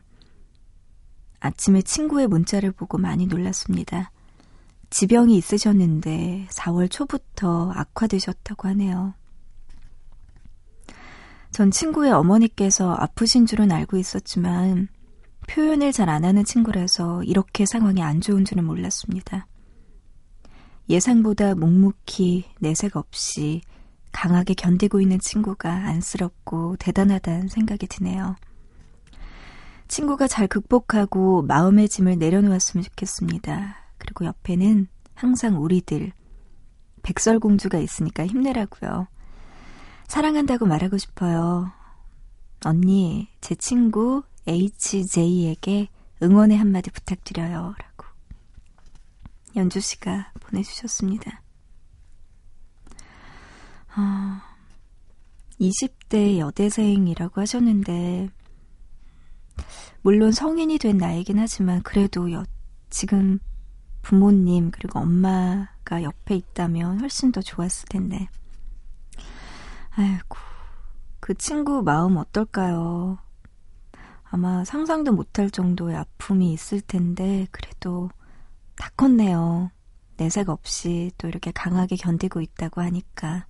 아침에 1.40 1.84
친구의 1.84 2.28
문자를 2.28 2.72
보고 2.72 2.98
많이 2.98 3.28
놀랐습니다. 3.28 4.12
지병이 4.90 5.38
있으셨는데 5.38 6.48
4월 6.50 6.90
초부터 6.90 7.72
악화되셨다고 7.76 8.68
하네요. 8.70 9.14
전 11.52 11.72
친구의 11.72 12.12
어머니께서 12.12 12.94
아프신 12.94 13.46
줄은 13.46 13.72
알고 13.72 13.98
있었지만 13.98 14.88
표현을 15.48 15.92
잘 15.92 16.10
안 16.10 16.26
하는 16.26 16.44
친구라서 16.44 17.24
이렇게 17.24 17.66
상황이 17.66 18.02
안 18.02 18.22
좋은 18.22 18.46
줄은 18.46 18.66
몰랐습니다. 18.66 19.48
예상보다 20.90 21.56
묵묵히 21.56 22.46
내색 22.60 22.96
없이 22.96 23.62
강하게 24.12 24.54
견디고 24.54 25.02
있는 25.02 25.20
친구가 25.20 25.72
안쓰럽고 25.72 26.78
대단하다는 26.78 27.48
생각이 27.50 27.88
드네요. 27.88 28.36
친구가 29.88 30.28
잘 30.28 30.48
극복하고 30.48 31.42
마음의 31.44 31.90
짐을 31.90 32.18
내려놓았으면 32.18 32.84
좋겠습니다. 32.84 33.78
그리고 33.98 34.26
옆에는 34.26 34.88
항상 35.14 35.62
우리들, 35.62 36.12
백설공주가 37.04 37.78
있으니까 37.78 38.26
힘내라고요. 38.26 39.08
사랑한다고 40.08 40.66
말하고 40.66 40.98
싶어요. 40.98 41.72
언니, 42.64 43.28
제 43.42 43.54
친구 43.56 44.24
HJ에게 44.48 45.90
응원의 46.22 46.58
한마디 46.58 46.92
부탁드려요. 46.92 47.74
라고. 47.78 48.06
연주 49.56 49.80
씨가 49.80 50.32
보내주셨습니다. 50.40 51.42
어, 53.98 54.42
20대 55.60 56.38
여대생이라고 56.38 57.42
하셨는데, 57.42 58.30
물론 60.02 60.32
성인이 60.32 60.78
된 60.78 60.98
나이긴 60.98 61.40
하지만, 61.40 61.82
그래도 61.82 62.32
여, 62.32 62.44
지금 62.90 63.40
부모님, 64.02 64.72
그리고 64.72 65.00
엄마가 65.00 66.04
옆에 66.04 66.36
있다면 66.36 67.00
훨씬 67.00 67.32
더 67.32 67.42
좋았을 67.42 67.88
텐데. 67.90 68.28
아이고, 69.92 70.38
그 71.22 71.34
친구 71.36 71.82
마음 71.82 72.18
어떨까요? 72.18 73.25
아마 74.36 74.66
상상도 74.66 75.14
못할 75.14 75.50
정도의 75.50 75.96
아픔이 75.96 76.52
있을 76.52 76.82
텐데, 76.82 77.48
그래도 77.52 78.10
다 78.76 78.90
컸네요. 78.98 79.72
내색 80.18 80.50
없이 80.50 81.10
또 81.18 81.30
이렇게 81.30 81.52
강하게 81.52 81.96
견디고 81.96 82.42
있다고 82.42 82.82
하니까. 82.82 83.48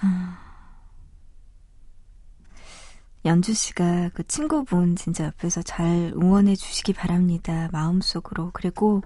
아. 0.00 0.38
연주 3.26 3.52
씨가 3.52 4.08
그 4.14 4.26
친구분 4.26 4.96
진짜 4.96 5.24
옆에서 5.26 5.60
잘 5.60 6.14
응원해 6.16 6.56
주시기 6.56 6.94
바랍니다. 6.94 7.68
마음속으로. 7.72 8.52
그리고, 8.54 9.02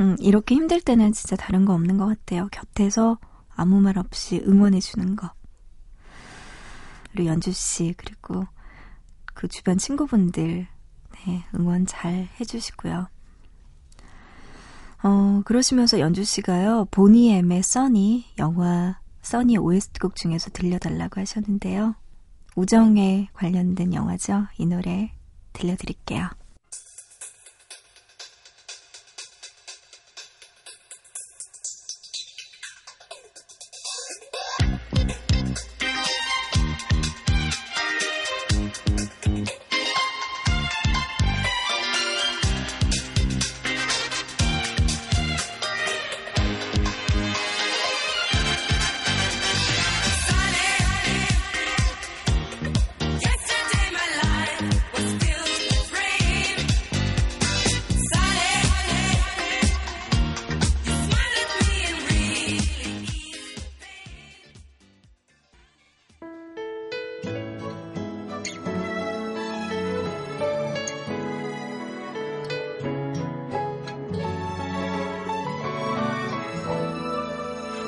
음, 0.00 0.16
이렇게 0.20 0.54
힘들 0.54 0.80
때는 0.80 1.12
진짜 1.12 1.36
다른 1.36 1.66
거 1.66 1.74
없는 1.74 1.98
것 1.98 2.06
같아요. 2.06 2.48
곁에서 2.50 3.18
아무 3.54 3.78
말 3.78 3.98
없이 3.98 4.42
응원해 4.46 4.80
주는 4.80 5.16
거. 5.16 5.30
그리고 7.12 7.28
연주 7.28 7.52
씨, 7.52 7.92
그리고 7.98 8.46
그 9.36 9.48
주변 9.48 9.76
친구분들, 9.76 10.66
네, 11.26 11.44
응원 11.54 11.84
잘 11.84 12.26
해주시고요. 12.40 13.06
어, 15.02 15.42
그러시면서 15.44 16.00
연주 16.00 16.24
씨가요, 16.24 16.86
보니 16.90 17.34
엠의 17.34 17.62
써니, 17.62 18.32
영화 18.38 18.98
써니 19.20 19.58
OST곡 19.58 20.16
중에서 20.16 20.50
들려달라고 20.50 21.20
하셨는데요. 21.20 21.94
우정에 22.56 23.28
관련된 23.34 23.92
영화죠. 23.92 24.46
이 24.56 24.64
노래 24.64 25.12
들려드릴게요. 25.52 26.30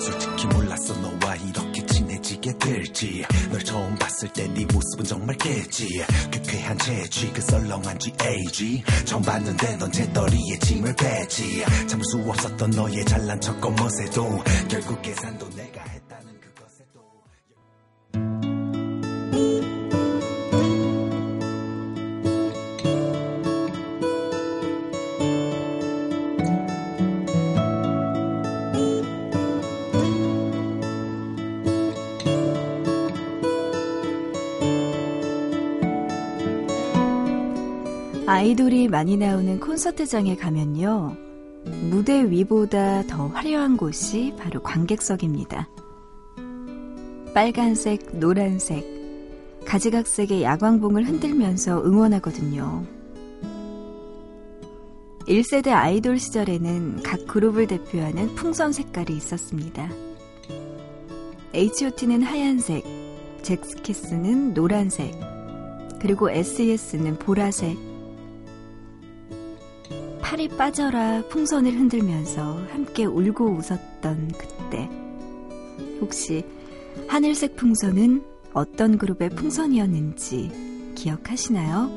솔직히 0.01 0.47
몰랐어 0.47 0.95
너와 0.95 1.37
이렇게 1.37 1.85
친해지게 1.87 2.59
될지. 2.59 3.25
널 3.51 3.63
처음 3.65 3.95
봤을 3.97 4.29
때 4.33 4.49
네 4.49 4.65
모습은 4.73 5.05
정말 5.05 5.37
깨지. 5.37 5.89
쾌쾌한 6.31 6.79
재취 6.79 7.33
그 7.33 7.41
썰렁한 7.41 7.99
GAG 7.99 8.83
처음 9.05 9.23
봤는데 9.23 9.77
넌 9.77 9.91
재떨이에 9.93 10.59
짐을 10.61 10.95
빼지. 10.97 11.65
참을 11.87 12.05
수 12.05 12.19
없었던 12.19 12.71
너의 12.71 13.05
잘난 13.05 13.41
척 13.41 13.61
겉멋에도 13.61 14.43
결국 14.69 15.03
계산도 15.03 15.51
내가 15.51 15.83
했 15.85 15.98
아이돌이 38.39 38.87
많이 38.87 39.17
나오는 39.17 39.59
콘서트장에 39.59 40.37
가면요. 40.37 41.17
무대 41.91 42.23
위보다 42.31 43.03
더 43.09 43.27
화려한 43.27 43.77
곳이 43.77 44.33
바로 44.39 44.63
관객석입니다. 44.63 45.69
빨간색, 47.35 48.17
노란색, 48.17 48.87
가지각색의 49.65 50.45
야광봉을 50.45 51.09
흔들면서 51.09 51.83
응원하거든요. 51.85 52.85
1세대 55.27 55.71
아이돌 55.73 56.21
시절에는 56.21 57.03
각 57.03 57.27
그룹을 57.27 57.67
대표하는 57.67 58.37
풍선 58.37 58.71
색깔이 58.73 59.17
있었습니다. 59.17 59.91
H.O.T는 61.55 62.23
하얀색, 62.23 62.85
잭스키스는 63.43 64.55
노란색, 64.55 65.13
그리고 65.99 66.31
SES는 66.31 67.19
보라색, 67.19 67.88
팔이 70.29 70.49
빠져라 70.49 71.23
풍선을 71.31 71.73
흔들면서 71.73 72.63
함께 72.71 73.07
울고 73.07 73.47
웃었던 73.47 74.31
그때. 74.37 74.87
혹시 76.03 76.45
하늘색 77.07 77.57
풍선은 77.57 78.23
어떤 78.53 78.99
그룹의 78.99 79.31
풍선이었는지 79.31 80.93
기억하시나요? 80.97 81.89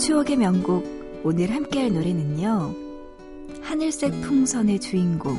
추억의 0.00 0.36
명곡 0.38 1.22
오늘 1.22 1.54
함께할 1.54 1.92
노래는요. 1.92 2.74
하늘색 3.60 4.20
풍선의 4.22 4.80
주인공 4.80 5.36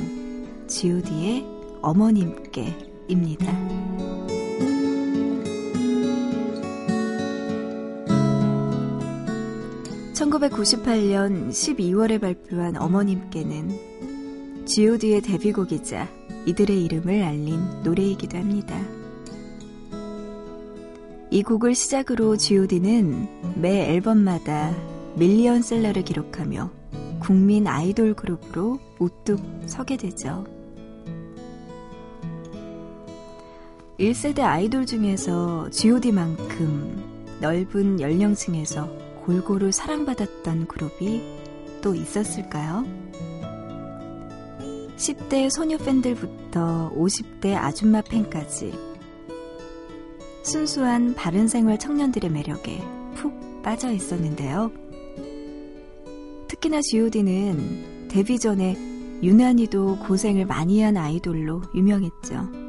G.O.D의 0.66 1.44
어머님께입니다. 1.82 3.52
1998년 10.24 11.50
12월에 11.50 12.20
발표한 12.20 12.76
어머님께는 12.76 14.64
G.O.D의 14.64 15.20
데뷔곡이자 15.20 16.08
이들의 16.46 16.84
이름을 16.84 17.22
알린 17.22 17.82
노래이기도 17.82 18.38
합니다. 18.38 18.80
이 21.30 21.42
곡을 21.42 21.74
시작으로 21.74 22.36
G.O.D는 22.36 23.60
매 23.60 23.90
앨범마다 23.92 24.74
밀리언 25.16 25.62
셀러를 25.62 26.04
기록하며 26.04 26.70
국민 27.20 27.66
아이돌 27.66 28.14
그룹으로 28.14 28.78
우뚝 28.98 29.40
서게 29.66 29.96
되죠. 29.96 30.46
1세대 33.98 34.40
아이돌 34.40 34.86
중에서 34.86 35.68
G.O.D만큼 35.70 37.38
넓은 37.40 38.00
연령층에서 38.00 39.03
골고루 39.24 39.72
사랑받았던 39.72 40.66
그룹이 40.66 41.22
또 41.82 41.94
있었을까요? 41.94 42.84
10대 44.96 45.50
소녀 45.50 45.78
팬들부터 45.78 46.92
50대 46.94 47.56
아줌마 47.56 48.00
팬까지 48.02 48.72
순수한 50.42 51.14
바른 51.14 51.48
생활 51.48 51.78
청년들의 51.78 52.30
매력에 52.30 52.82
푹 53.14 53.62
빠져 53.62 53.90
있었는데요. 53.90 54.70
특히나 56.48 56.80
G.O.D는 56.82 58.08
데뷔 58.08 58.38
전에 58.38 58.76
유난히도 59.22 60.00
고생을 60.00 60.44
많이 60.44 60.82
한 60.82 60.98
아이돌로 60.98 61.62
유명했죠. 61.74 62.63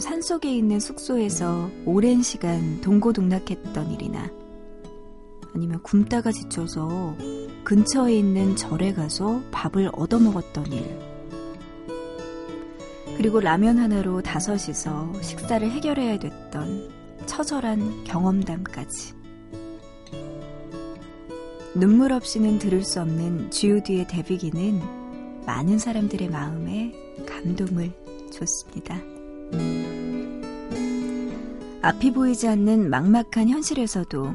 산속에 0.00 0.54
있는 0.54 0.80
숙소에서 0.80 1.70
오랜 1.84 2.22
시간 2.22 2.80
동고동락했던 2.80 3.92
일이나 3.92 4.30
아니면 5.54 5.82
굶다가 5.82 6.32
지쳐서 6.32 7.16
근처에 7.64 8.16
있는 8.16 8.56
절에 8.56 8.92
가서 8.92 9.42
밥을 9.50 9.90
얻어먹었던 9.92 10.72
일. 10.72 10.98
그리고 13.16 13.40
라면 13.40 13.78
하나로 13.78 14.22
다섯이서 14.22 15.20
식사를 15.20 15.70
해결해야 15.70 16.18
됐던 16.18 16.90
처절한 17.26 18.04
경험담까지. 18.04 19.14
눈물 21.74 22.12
없이는 22.12 22.58
들을 22.58 22.82
수 22.82 23.00
없는 23.00 23.50
G.O.D의 23.50 24.06
데뷔기는 24.08 24.80
많은 25.46 25.78
사람들의 25.78 26.28
마음에 26.30 26.92
감동을 27.26 27.92
줬습니다. 28.32 29.19
앞이 31.82 32.12
보이지 32.12 32.46
않는 32.46 32.90
막막한 32.90 33.48
현실에서도 33.48 34.34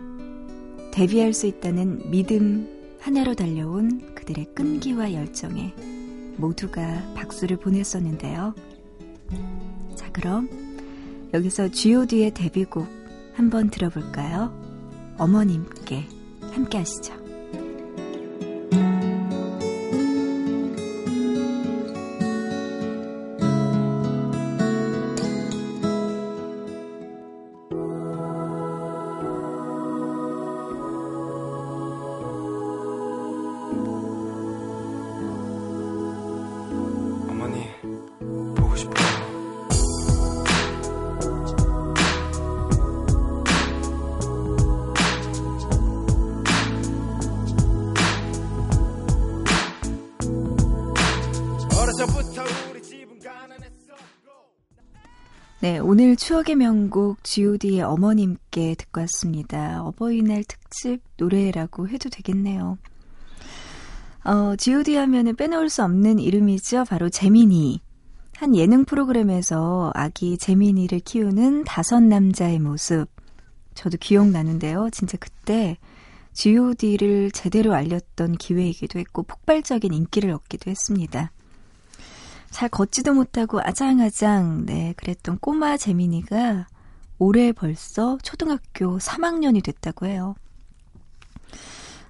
데뷔할 0.91 1.33
수 1.33 1.45
있다는 1.45 2.09
믿음 2.09 2.67
하나로 2.99 3.35
달려온 3.35 4.15
그들의 4.15 4.45
끈기와 4.55 5.13
열정에 5.13 5.73
모두가 6.37 7.13
박수를 7.15 7.57
보냈었는데요. 7.57 8.55
자, 9.95 10.11
그럼 10.11 10.49
여기서 11.33 11.69
G.O.D의 11.69 12.31
데뷔곡 12.33 12.87
한번 13.33 13.69
들어볼까요? 13.69 14.53
어머님께 15.17 16.07
함께 16.51 16.79
하시죠. 16.79 17.24
오늘 55.97 56.17
추억의 56.17 56.57
명곡 56.57 57.23
G.O.D의 57.23 57.79
어머님께 57.79 58.75
듣고 58.75 58.99
왔습니다. 58.99 59.81
어버이날 59.81 60.43
특집 60.43 60.99
노래라고 61.15 61.87
해도 61.87 62.09
되겠네요. 62.09 62.77
어, 64.25 64.55
G.O.D 64.57 64.97
하면은 64.97 65.37
빼놓을 65.37 65.69
수 65.69 65.85
없는 65.85 66.19
이름이죠. 66.19 66.83
바로 66.83 67.07
재민이. 67.07 67.79
한 68.35 68.57
예능 68.57 68.83
프로그램에서 68.83 69.93
아기 69.95 70.37
재민이를 70.37 70.99
키우는 70.99 71.63
다섯 71.63 72.01
남자의 72.01 72.59
모습. 72.59 73.07
저도 73.73 73.95
기억나는데요. 73.97 74.89
진짜 74.91 75.15
그때 75.17 75.77
G.O.D를 76.33 77.31
제대로 77.31 77.73
알렸던 77.73 78.35
기회이기도 78.35 78.99
했고 78.99 79.23
폭발적인 79.23 79.93
인기를 79.93 80.31
얻기도 80.31 80.69
했습니다. 80.71 81.31
잘 82.55 82.69
걷지도 82.69 83.13
못하고 83.13 83.59
아장아장 83.59 84.65
네 84.65 84.93
그랬던 84.95 85.39
꼬마 85.39 85.75
재민이가 85.75 86.67
올해 87.19 87.51
벌써 87.51 88.17
초등학교 88.23 88.97
3학년이 88.97 89.61
됐다고 89.61 90.05
해요. 90.05 90.35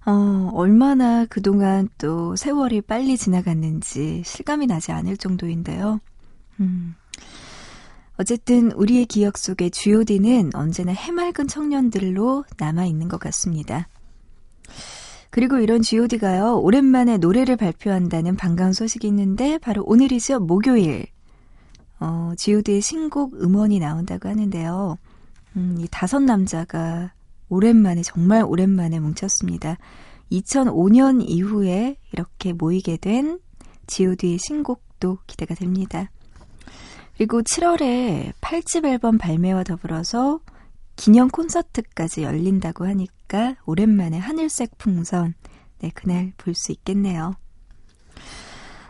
어, 0.06 0.52
얼마나 0.54 1.26
그동안 1.26 1.90
또 1.98 2.36
세월이 2.36 2.82
빨리 2.82 3.18
지나갔는지 3.18 4.22
실감이 4.24 4.68
나지 4.68 4.92
않을 4.92 5.18
정도인데요. 5.18 6.00
음. 6.60 6.94
어쨌든 8.18 8.72
우리의 8.74 9.08
기억 9.08 9.40
속에 9.40 9.72
G.O.D는 9.72 10.52
언제나 10.54 10.92
해맑은 10.92 11.48
청년들로 11.48 12.46
남아있는 12.60 13.08
것 13.08 13.20
같습니다. 13.20 13.88
그리고 15.30 15.58
이런 15.58 15.82
G.O.D가요, 15.82 16.60
오랜만에 16.62 17.18
노래를 17.18 17.58
발표한다는 17.58 18.36
반가운 18.36 18.74
소식이 18.74 19.08
있는데, 19.08 19.58
바로 19.58 19.84
오늘이죠, 19.86 20.40
목요일. 20.40 21.08
어, 22.00 22.34
G.O.D의 22.38 22.82
신곡 22.82 23.42
음원이 23.42 23.80
나온다고 23.80 24.30
하는데요. 24.30 24.98
음, 25.58 25.76
이 25.80 25.88
다섯 25.92 26.20
남자가 26.20 27.14
오랜만에, 27.50 28.02
정말 28.02 28.44
오랜만에 28.44 29.00
뭉쳤습니다. 29.00 29.78
2005년 30.32 31.24
이후에 31.28 31.98
이렇게 32.12 32.54
모이게 32.54 32.98
된 32.98 33.40
G.O.D의 33.88 34.40
신곡도 34.40 35.20
기대가 35.28 35.54
됩니다. 35.54 36.10
그리고 37.18 37.42
7월에 37.42 38.34
8집 38.42 38.86
앨범 38.86 39.18
발매와 39.18 39.64
더불어서 39.64 40.40
기념 40.96 41.30
콘서트까지 41.30 42.24
열린다고 42.24 42.86
하니까 42.86 43.15
오랜만에 43.66 44.18
하늘색 44.18 44.78
풍선, 44.78 45.34
네, 45.80 45.92
그날 45.94 46.34
볼 46.38 46.54
수 46.56 46.72
있겠네요. 46.72 47.36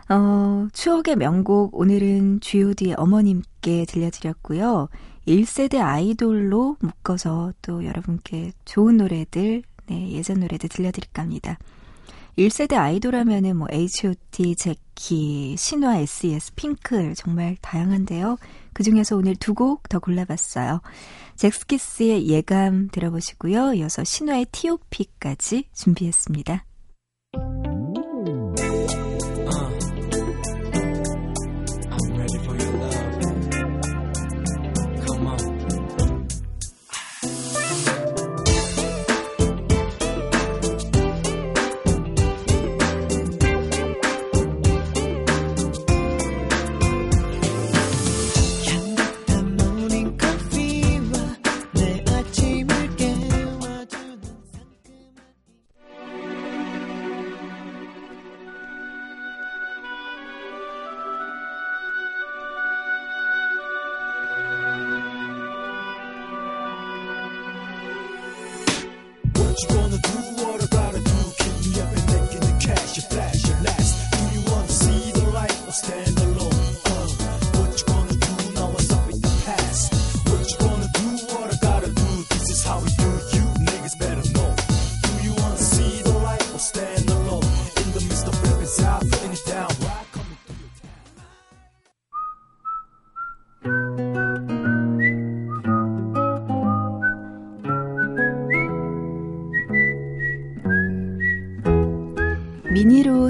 어, 0.08 0.68
추억의 0.72 1.16
명곡 1.16 1.74
오늘은 1.74 2.40
G.O.D의 2.40 2.94
어머님께 2.96 3.86
들려드렸고요. 3.86 4.88
1세대 5.26 5.80
아이돌로 5.80 6.76
묶어서 6.80 7.52
또 7.60 7.84
여러분께 7.84 8.52
좋은 8.64 8.96
노래들, 8.98 9.62
네, 9.86 10.12
예전 10.12 10.40
노래들 10.40 10.68
들려드릴까 10.68 11.22
합니다. 11.22 11.58
1세대 12.38 12.74
아이돌 12.76 13.16
하면은 13.16 13.56
뭐 13.56 13.66
H.O.T, 13.72 14.54
제키, 14.56 15.56
신화, 15.56 15.96
S.E.S, 15.98 16.54
핑클 16.54 17.14
정말 17.16 17.56
다양한데요. 17.60 18.36
그 18.76 18.82
중에서 18.82 19.16
오늘 19.16 19.34
두 19.36 19.54
곡 19.54 19.88
더 19.88 19.98
골라봤어요. 19.98 20.82
잭스키스의 21.36 22.28
예감 22.28 22.88
들어보시고요. 22.92 23.72
이어서 23.72 24.04
신화의 24.04 24.46
T.O.P까지 24.52 25.70
준비했습니다. 25.72 26.66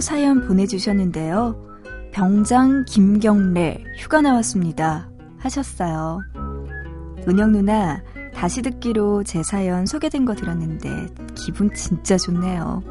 사연 0.06 0.46
보내주셨는데요. 0.46 1.56
병장 2.12 2.84
김경래 2.86 3.82
휴가 3.98 4.20
나왔습니다. 4.20 5.10
하셨어요. 5.38 6.20
은영 7.26 7.50
누나, 7.50 8.00
다시 8.32 8.62
듣기로 8.62 9.24
제 9.24 9.42
사연 9.42 9.84
소개된 9.84 10.24
거 10.24 10.36
들었는데 10.36 11.08
기분 11.34 11.74
진짜 11.74 12.16
좋네요. 12.16 12.84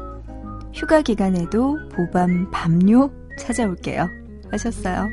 휴가 0.74 1.00
기간에도 1.00 1.78
보밤 1.94 2.50
밤요 2.50 3.10
찾아올게요. 3.38 4.10
하셨어요. 4.50 5.06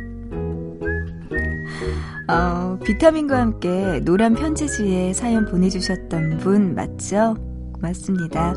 어, 2.28 2.80
비타민과 2.84 3.40
함께 3.40 4.02
노란 4.04 4.34
편지지에 4.34 5.14
사연 5.14 5.46
보내주셨던 5.46 6.40
분 6.40 6.76
맞죠? 6.76 7.38
고맙습니다. 7.76 8.56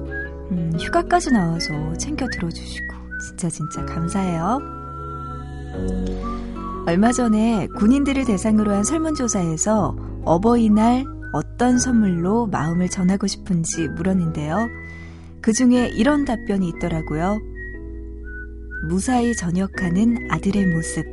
음, 0.51 0.72
휴가까지 0.80 1.30
나와서 1.30 1.97
챙겨 1.97 2.26
들어주시고 2.28 3.05
진짜 3.26 3.48
진짜 3.48 3.84
감사해요. 3.84 4.60
얼마 6.86 7.10
전에 7.10 7.66
군인들을 7.76 8.24
대상으로 8.24 8.72
한 8.72 8.84
설문조사에서 8.84 9.96
어버이날 10.24 11.04
어떤 11.32 11.78
선물로 11.78 12.46
마음을 12.46 12.88
전하고 12.88 13.26
싶은지 13.26 13.88
물었는데요. 13.88 14.68
그 15.40 15.52
중에 15.52 15.88
이런 15.88 16.24
답변이 16.24 16.68
있더라고요. 16.68 17.38
무사히 18.88 19.34
전역하는 19.34 20.28
아들의 20.30 20.66
모습. 20.66 21.04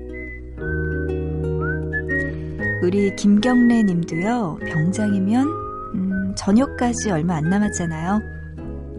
우리 2.84 3.16
김경래 3.16 3.84
님도요, 3.84 4.60
병장이면, 4.68 5.48
음, 5.96 6.34
전역까지 6.36 7.10
얼마 7.12 7.36
안 7.38 7.50
남았잖아요. 7.50 8.33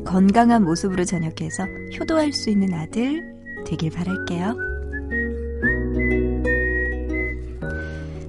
건강한 0.05 0.64
모습으로 0.64 1.05
전역해서 1.05 1.64
효도할 1.98 2.32
수 2.32 2.50
있는 2.50 2.72
아들 2.74 3.34
되길 3.66 3.90
바랄게요. 3.90 4.55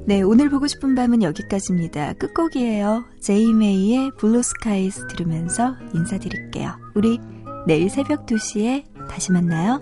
네, 0.08 0.22
오늘 0.22 0.50
보고 0.50 0.68
싶은 0.68 0.94
밤은 0.94 1.24
여기까지입니다. 1.24 2.14
끝곡이에요. 2.14 3.06
제이메이의 3.22 4.12
Blue 4.18 4.44
Skies 4.44 5.08
들으면서 5.08 5.76
인사드릴게요. 5.96 6.78
우리 6.94 7.20
내일 7.66 7.90
새벽 7.90 8.28
2시에 8.28 8.84
다시 9.10 9.32
만나요. 9.32 9.80